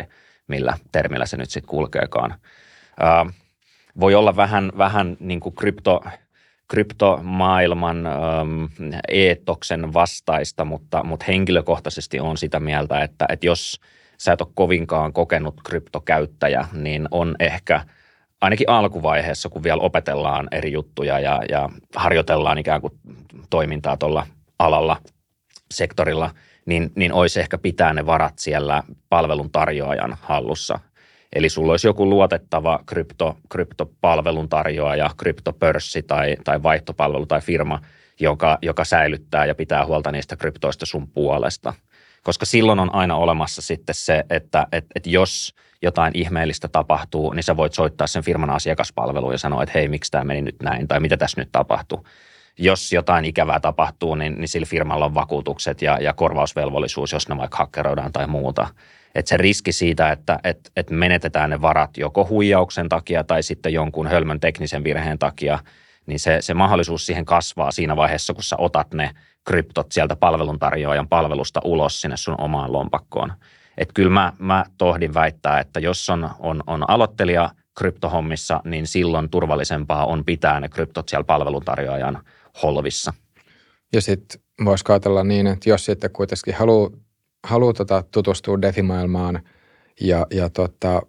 [0.48, 2.36] millä termillä se nyt sitten kulkeekaan.
[3.02, 3.32] Uh,
[4.00, 6.04] voi olla vähän, vähän niin kuin krypto,
[6.68, 8.70] kryptomaailman um,
[9.08, 13.80] eetoksen vastaista, mutta, mutta henkilökohtaisesti on sitä mieltä, että, että jos
[14.18, 17.82] sä et ole kovinkaan kokenut kryptokäyttäjä, niin on ehkä–
[18.44, 22.94] ainakin alkuvaiheessa, kun vielä opetellaan eri juttuja ja, ja harjoitellaan ikään kuin
[23.50, 24.28] toimintaa tuolla
[24.60, 24.98] alalla,
[25.72, 26.32] sektorilla,
[26.66, 30.80] niin, niin olisi ehkä pitää ne varat siellä palvelun tarjoajan hallussa.
[31.36, 37.80] Eli sulla olisi joku luotettava krypto, kryptopalvelun tarjoaja, kryptopörssi tai, tai vaihtopalvelu tai firma,
[38.20, 41.74] joka, joka säilyttää ja pitää huolta niistä kryptoista sun puolesta.
[42.24, 45.54] Koska silloin on aina olemassa sitten se, että, että, että jos–
[45.84, 50.12] jotain ihmeellistä tapahtuu, niin sä voit soittaa sen firman asiakaspalveluun ja sanoa, että hei, miksi
[50.12, 52.08] tämä meni nyt näin tai mitä tässä nyt tapahtuu.
[52.58, 57.38] Jos jotain ikävää tapahtuu, niin, niin sillä firmalla on vakuutukset ja, ja korvausvelvollisuus, jos ne
[57.38, 58.68] vaikka hakkeroidaan tai muuta.
[59.16, 63.74] Että se riski siitä, että et, et menetetään ne varat joko huijauksen takia tai sitten
[63.74, 65.60] jonkun hölmön teknisen virheen takia,
[66.06, 69.12] niin se, se mahdollisuus siihen kasvaa siinä vaiheessa, kun sä otat ne
[69.46, 73.34] kryptot sieltä palveluntarjoajan palvelusta ulos sinne sun omaan lompakkoon.
[73.78, 79.30] Että kyllä mä, mä tohdin väittää, että jos on, on, on aloittelija kryptohommissa, niin silloin
[79.30, 82.20] turvallisempaa on pitää ne kryptot siellä palveluntarjoajan
[82.64, 83.14] holvissa.
[83.94, 86.90] Ja sitten voisi ajatella niin, että jos sitten kuitenkin haluaa
[87.44, 89.44] haluu tota tutustua DeFi-maailmaan
[90.02, 91.02] ja, ja tota,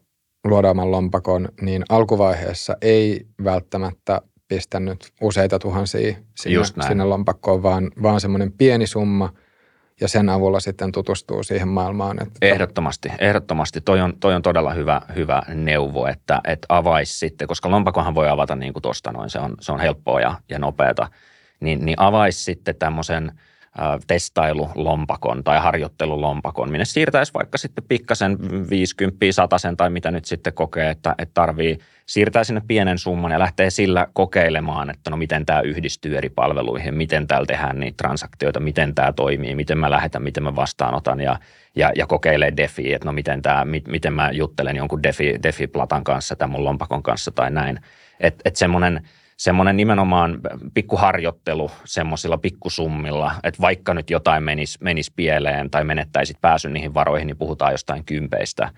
[0.45, 8.21] luoda oman lompakon, niin alkuvaiheessa ei välttämättä pistänyt useita tuhansia sinne, sinne lompakkoon, vaan, vaan
[8.21, 9.33] semmoinen pieni summa–
[10.01, 12.23] ja sen avulla sitten tutustuu siihen maailmaan.
[12.23, 13.81] Että ehdottomasti, ehdottomasti.
[13.81, 18.29] Toi on, toi on todella hyvä, hyvä neuvo, että, että avaisi sitten, koska lompakohan voi
[18.29, 21.09] avata niin kuin tuosta noin, se on, se on helppoa ja, ja nopeata,
[21.61, 23.33] niin, niin avaisi sitten tämmöisen–
[24.07, 28.39] testailulompakon tai harjoittelulompakon, minne siirtäisi vaikka sitten pikkasen
[28.71, 33.39] 50, 100 tai mitä nyt sitten kokee, että, että tarvii siirtää sinne pienen summan ja
[33.39, 38.61] lähtee sillä kokeilemaan, että no miten tämä yhdistyy eri palveluihin, miten täällä tehdään niitä transaktioita,
[38.61, 41.39] miten tämä toimii, miten mä lähetän, miten mä vastaanotan ja,
[41.77, 46.37] ja, ja kokeilee defi, että no miten, tämä, miten mä juttelen jonkun defi, defi-platan kanssa
[46.37, 47.81] tai mun lompakon kanssa tai näin.
[48.21, 49.01] Että et semmoinen–
[49.45, 50.41] semmoinen nimenomaan
[50.75, 57.27] pikkuharjoittelu semmoisilla pikkusummilla, että vaikka nyt jotain menisi, menisi pieleen tai menettäisit pääsyn niihin varoihin,
[57.27, 58.71] niin puhutaan jostain kympeistä,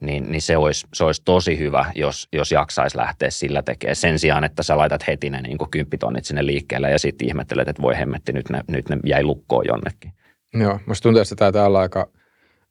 [0.00, 3.96] niin, niin se, olisi, se olisi tosi hyvä, jos, jos jaksaisi lähteä sillä tekemään.
[3.96, 7.82] Sen sijaan, että sä laitat heti ne niin kymppitonnit sinne liikkeelle ja sitten ihmettelet, että
[7.82, 10.12] voi hemmetti, nyt ne, nyt ne jäi lukkoon jonnekin.
[10.54, 12.08] Joo, musta tuntuu, että tämä olla aika,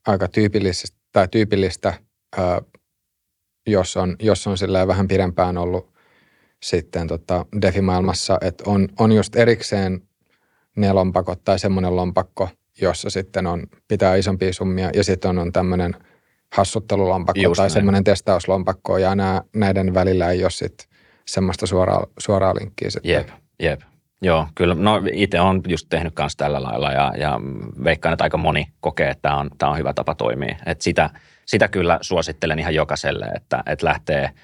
[0.06, 1.94] aika tyypillistä, tai tyypillistä
[2.38, 2.62] ää,
[3.66, 5.91] jos on, jos on vähän pidempään ollut
[6.62, 10.02] sitten tota DeFi-maailmassa, että on, on just erikseen
[10.76, 12.48] ne lompakot tai semmoinen lompakko,
[12.80, 15.94] jossa sitten on, pitää isompia summia ja sitten on, on tämmöinen
[16.52, 17.70] hassuttelulompakko just tai näin.
[17.70, 20.88] semmoinen testauslompakko ja nämä, näiden välillä ei ole sitten
[21.26, 23.12] semmoista suoraa, suoraa linkkiä sitten.
[23.12, 23.28] Jep,
[23.62, 23.80] jep.
[24.22, 24.74] Joo, kyllä.
[24.74, 27.40] No itse on just tehnyt kanssa tällä lailla ja, ja
[27.84, 30.56] veikkaan, että aika moni kokee, että tämä on, tämä on hyvä tapa toimia.
[30.66, 31.10] Et sitä,
[31.46, 34.30] sitä kyllä suosittelen ihan jokaiselle, että, että lähtee–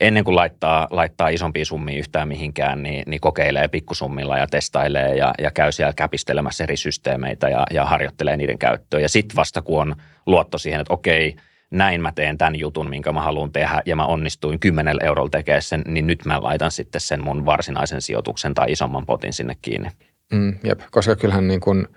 [0.00, 5.34] ennen kuin laittaa, laittaa isompia summia yhtään mihinkään, niin, niin kokeilee pikkusummilla ja testailee ja,
[5.38, 9.00] ja käy siellä käpistelemässä eri systeemeitä ja, ja harjoittelee niiden käyttöä.
[9.00, 9.96] Ja sitten vasta kun on
[10.26, 11.36] luotto siihen, että okei,
[11.70, 15.62] näin mä teen tämän jutun, minkä mä haluan tehdä ja mä onnistuin 10 eurolla tekemään
[15.62, 19.88] sen, niin nyt mä laitan sitten sen mun varsinaisen sijoituksen tai isomman potin sinne kiinni.
[20.32, 21.88] Mm, jep, koska kyllähän niin kun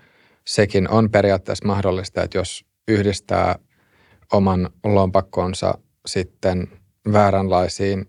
[0.46, 3.58] sekin on periaatteessa mahdollista, että jos yhdistää
[4.32, 6.68] oman lompakkonsa sitten–
[7.12, 8.06] vääränlaisiin,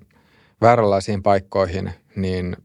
[0.61, 2.57] vääränlaisiin paikkoihin, niin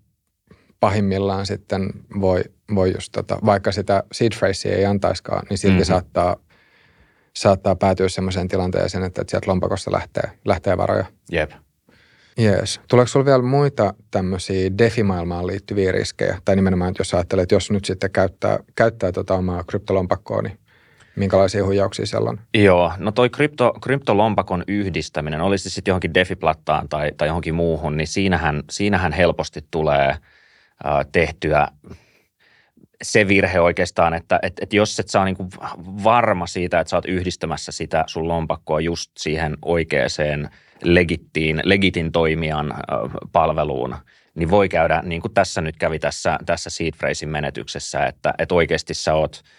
[0.80, 5.84] pahimmillaan sitten voi, voi just tota, vaikka sitä seed phrasea ei antaiskaan, niin silti mm-hmm.
[5.84, 6.36] saattaa,
[7.36, 11.04] saattaa päätyä sellaiseen tilanteeseen, että sieltä lompakosta lähtee, lähtee varoja.
[11.32, 11.50] Jep.
[12.38, 12.80] Jees.
[12.88, 16.38] Tuleeko sinulla vielä muita tämmöisiä DeFi-maailmaan liittyviä riskejä?
[16.44, 20.58] Tai nimenomaan, jos ajattelet, että jos nyt sitten käyttää, käyttää tota omaa kryptolompakkoa, niin
[21.20, 22.40] minkälaisia huijauksia siellä on?
[22.54, 28.06] Joo, no toi krypto, kryptolompakon yhdistäminen, olisi sitten johonkin defiplattaan tai, tai johonkin muuhun, niin
[28.06, 30.18] siinähän, siinähän helposti tulee äh,
[31.12, 31.68] tehtyä
[33.02, 35.48] se virhe oikeastaan, että et, et jos et saa niinku
[36.04, 40.50] varma siitä, että sä oot yhdistämässä sitä sun lompakkoa just siihen oikeaan
[40.82, 42.78] legittiin, legitin toimijan äh,
[43.32, 43.96] palveluun,
[44.34, 46.94] niin voi käydä, niin kuin tässä nyt kävi tässä, tässä seed
[47.26, 49.40] menetyksessä, että, että oikeasti sä oot–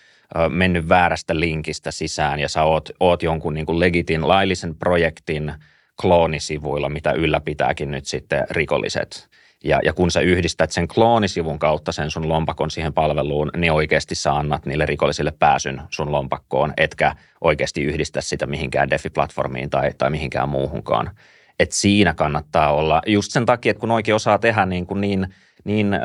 [0.50, 5.54] mennyt väärästä linkistä sisään ja sä oot, oot jonkun niin kuin legitin laillisen projektin
[6.02, 9.30] kloonisivuilla, mitä ylläpitääkin nyt sitten rikolliset.
[9.64, 14.16] Ja, ja kun sä yhdistät sen kloonisivun kautta sen sun lompakon siihen palveluun, niin oikeasti
[14.16, 20.10] sä annat niille rikollisille pääsyn sun lompakkoon, etkä oikeasti yhdistä sitä mihinkään DeFi-platformiin tai, tai
[20.10, 21.12] mihinkään muuhunkaan.
[21.60, 25.28] Et siinä kannattaa olla just sen takia, että kun oikein osaa tehdä niin, kuin niin–
[25.64, 26.00] niin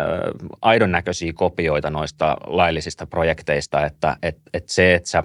[0.63, 5.23] aidon näköisiä kopioita noista laillisista projekteista, että et, et se, että sä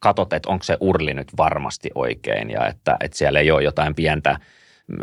[0.00, 3.94] katot, että onko se urli nyt varmasti oikein ja että, että siellä ei ole jotain
[3.94, 4.38] pientä
[4.86, 4.98] mm,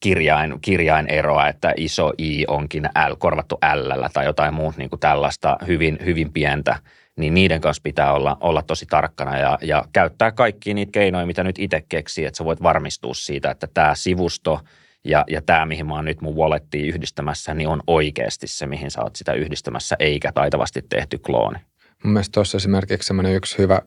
[0.00, 5.56] kirjain, kirjaineroa, että iso i onkin L, korvattu L tai jotain muuta niin kuin tällaista
[5.66, 6.78] hyvin, hyvin pientä,
[7.16, 11.44] niin niiden kanssa pitää olla, olla tosi tarkkana ja, ja käyttää kaikki niitä keinoja, mitä
[11.44, 14.60] nyt itse keksii, että sä voit varmistua siitä, että tämä sivusto–
[15.06, 18.90] ja, ja tämä, mihin mä oon nyt mun wallettiin yhdistämässä, niin on oikeasti se, mihin
[18.90, 21.58] sä oot sitä yhdistämässä, eikä taitavasti tehty klooni.
[22.04, 23.80] Mun mielestä tuossa esimerkiksi semmoinen yksi hyvä,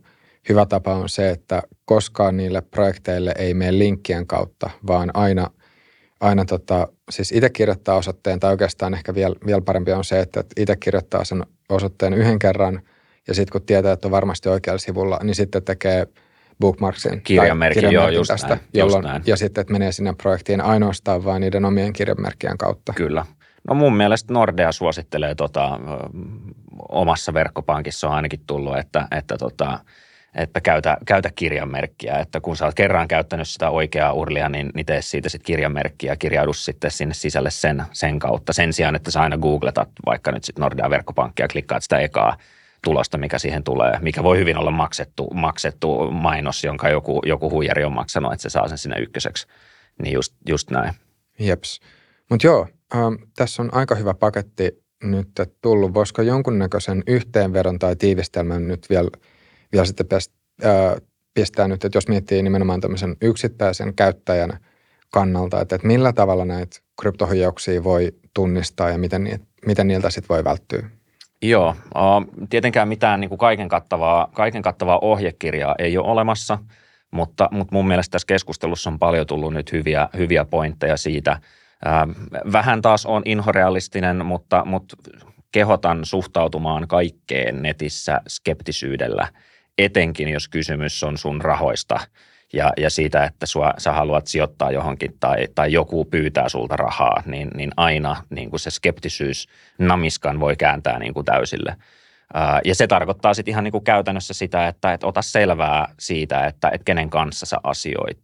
[0.49, 5.47] hyvä tapa on se, että koskaan niille projekteille ei mene linkkien kautta, vaan aina,
[6.20, 10.43] aina tota, siis itse kirjoittaa osoitteen, tai oikeastaan ehkä vielä, vielä parempi on se, että
[10.57, 12.82] itse kirjoittaa sen osoitteen yhden kerran,
[13.28, 16.07] ja sitten kun tietää, että on varmasti oikealla sivulla, niin sitten tekee–
[16.60, 19.24] bookmarksin kirjanmerkin, tai joo, just tästä, näin, jolloin, just näin.
[19.26, 22.93] ja sitten, että menee sinne projektiin ainoastaan vain niiden omien kirjanmerkkien kautta.
[22.93, 23.26] Kyllä.
[23.68, 25.80] No mun mielestä Nordea suosittelee tota,
[26.89, 29.80] omassa verkkopankissa on ainakin tullut, että, että tota,
[30.36, 34.86] että käytä, käytä kirjanmerkkiä, että kun sä oot kerran käyttänyt sitä oikeaa urlia, niin, niin
[34.86, 38.53] tee siitä sitten kirjanmerkkiä ja kirjaudu sitten sinne sisälle sen, sen kautta.
[38.53, 42.38] Sen sijaan, että sä aina googletat vaikka nyt sitten Nordea verkkopankkia ja klikkaat sitä ekaa
[42.84, 47.84] tulosta, mikä siihen tulee, mikä voi hyvin olla maksettu, maksettu mainos, jonka joku, joku huijari
[47.84, 49.48] on maksanut, että se saa sen sinne ykköseksi.
[50.02, 50.94] Niin just, just näin.
[51.40, 51.80] Jeps.
[52.30, 55.30] Mutta joo, ähm, tässä on aika hyvä paketti nyt
[55.62, 55.94] tullut.
[55.94, 59.10] Voisiko jonkunnäköisen yhteenvedon tai tiivistelmän nyt vielä,
[59.72, 60.34] vielä sitten pest,
[60.66, 61.02] äh,
[61.34, 64.60] pistää nyt, että jos miettii nimenomaan tämmöisen yksittäisen käyttäjän
[65.12, 70.44] kannalta, että, että millä tavalla näitä kryptohuijauksia voi tunnistaa ja miten, miten niiltä sitten voi
[70.44, 70.90] välttyä?
[71.42, 71.76] Joo,
[72.50, 76.58] tietenkään mitään niin kuin kaiken, kattavaa, kaiken kattavaa ohjekirjaa ei ole olemassa,
[77.12, 81.40] mutta, mutta mun mielestä tässä keskustelussa on paljon tullut nyt hyviä, hyviä pointteja siitä.
[82.52, 84.96] Vähän taas on inhorealistinen, mutta, mutta
[85.52, 89.28] kehotan suhtautumaan kaikkeen netissä skeptisyydellä,
[89.78, 92.00] etenkin jos kysymys on sun rahoista–
[92.54, 97.24] ja, ja siitä, että sua, sä haluat sijoittaa johonkin tai, tai joku pyytää sulta rahaa,
[97.26, 99.47] niin, niin aina niin kuin se skeptisyys
[99.78, 101.76] namiskan voi kääntää niin kuin täysille.
[102.66, 106.70] ja se tarkoittaa sitten ihan niin kuin käytännössä sitä, että et ota selvää siitä, että
[106.70, 108.20] et kenen kanssa sä asioit.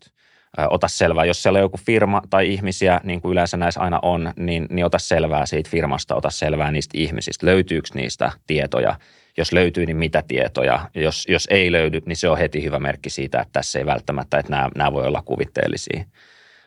[0.70, 4.34] ota selvää, jos siellä on joku firma tai ihmisiä, niin kuin yleensä näissä aina on,
[4.38, 8.96] niin, niin ota selvää siitä firmasta, ota selvää niistä ihmisistä, löytyykö niistä tietoja–
[9.38, 10.90] jos löytyy, niin mitä tietoja.
[10.96, 14.40] Jos, jos ei löydy, niin se on heti hyvä merkki siitä, että tässä ei välttämättä,
[14.40, 16.06] että nämä, nämä voi olla kuvitteellisia.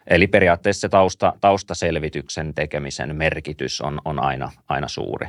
[0.07, 5.27] Eli periaatteessa se tausta, taustaselvityksen tekemisen merkitys on, on aina, aina suuri.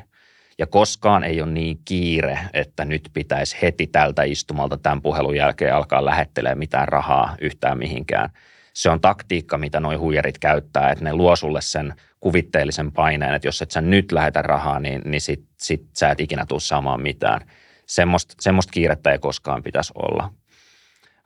[0.57, 5.75] Ja koskaan ei ole niin kiire, että nyt pitäisi heti tältä istumalta tämän puhelun jälkeen
[5.75, 8.29] alkaa lähettelemään mitään rahaa yhtään mihinkään.
[8.79, 13.47] Se on taktiikka, mitä nuo huijarit käyttää, että ne luo sulle sen– kuvitteellisen paineen, että
[13.47, 17.01] jos et sä nyt lähetä rahaa, niin, niin sit, sit sä et ikinä tule saamaan
[17.01, 17.41] mitään.
[17.85, 20.29] Semmoista, kiirettä ei koskaan pitäisi olla.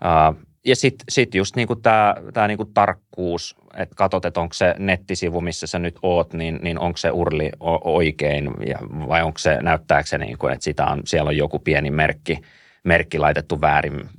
[0.03, 4.75] Uh, ja sitten sit just niinku tämä tää niinku tarkkuus, että katsot, että onko se
[4.79, 7.51] nettisivu, missä sä nyt oot, niin, niin onko se urli
[7.83, 11.91] oikein ja, vai onko se, näyttääkö se niinku, että sitä on, siellä on joku pieni
[11.91, 12.41] merkki,
[12.83, 14.09] merkki laitettu väärin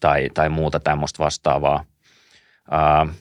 [0.00, 1.84] tai, tai muuta tämmöistä vastaavaa.
[2.72, 3.12] Uh,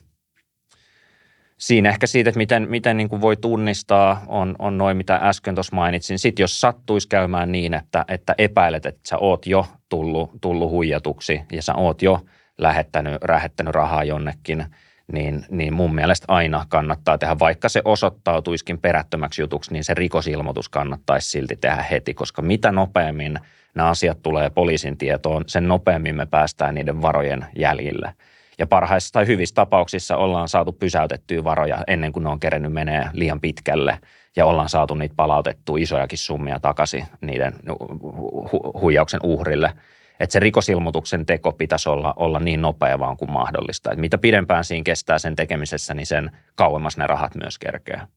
[1.62, 5.56] siinä ehkä siitä, että miten, miten niin kuin voi tunnistaa, on, on noin, mitä äsken
[5.56, 6.20] tuossa mainitsin.
[6.20, 11.42] Sitten jos sattuisi käymään niin, että, että epäilet, että sä oot jo tullut, tullut huijatuksi
[11.52, 12.20] ja sä oot jo
[12.58, 14.66] lähettänyt, lähettänyt rahaa jonnekin,
[15.12, 20.70] niin, niin mun mielestä aina kannattaa tehdä, vaikka se osoittautuisikin perättömäksi jutuksi, niin se rikosilmoitus
[20.70, 23.40] kannattaisi silti tehdä heti, koska mitä nopeammin
[23.76, 28.14] nämä asiat tulee poliisin tietoon, sen nopeammin me päästään niiden varojen jäljille–
[28.58, 33.10] ja parhaissa tai hyvissä tapauksissa ollaan saatu pysäytettyä varoja ennen kuin ne on kerennyt menee
[33.14, 34.00] liian pitkälle
[34.36, 39.74] ja ollaan saatu niitä palautettua isojakin summia takaisin niiden hu- huijauksen uhrille.
[40.20, 43.92] Että se rikosilmoituksen teko pitäisi olla, olla niin nopea vaan kuin mahdollista.
[43.92, 48.08] Et mitä pidempään siinä kestää sen tekemisessä, niin sen kauemmas ne rahat myös kerkeää.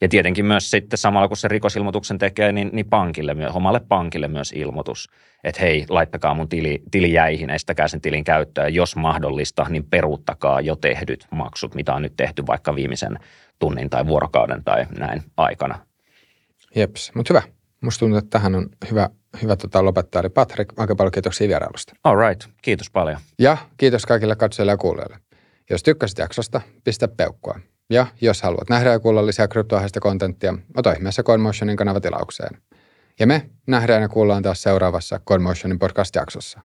[0.00, 4.52] Ja tietenkin myös sitten samalla kun se rikosilmoituksen tekee, niin, niin pankille, omalle pankille myös
[4.52, 5.08] ilmoitus,
[5.44, 8.68] että hei, laittakaa mun tili, tili jäihin, estäkää sen tilin käyttöä.
[8.68, 13.18] Jos mahdollista, niin peruuttakaa jo tehdyt maksut, mitä on nyt tehty vaikka viimeisen
[13.58, 15.78] tunnin tai vuorokauden tai näin aikana.
[16.74, 17.42] Jeps, mutta hyvä.
[17.80, 19.10] Musta tuntuu, että tähän on hyvä,
[19.42, 20.20] hyvä tota lopettaa.
[20.20, 21.92] Eli Patrick, aika paljon kiitoksia vierailusta.
[22.04, 23.18] All right, kiitos paljon.
[23.38, 25.18] Ja kiitos kaikille katsojille ja kuulijoille.
[25.70, 27.60] Jos tykkäsit jaksosta, pistä peukkua.
[27.90, 32.62] Ja jos haluat nähdä ja kuulla lisää kryptoaiheista kontenttia, ota ihmeessä CoinMotionin kanava tilaukseen.
[33.20, 36.60] Ja me nähdään ja kuullaan taas seuraavassa CoinMotionin podcast-jaksossa.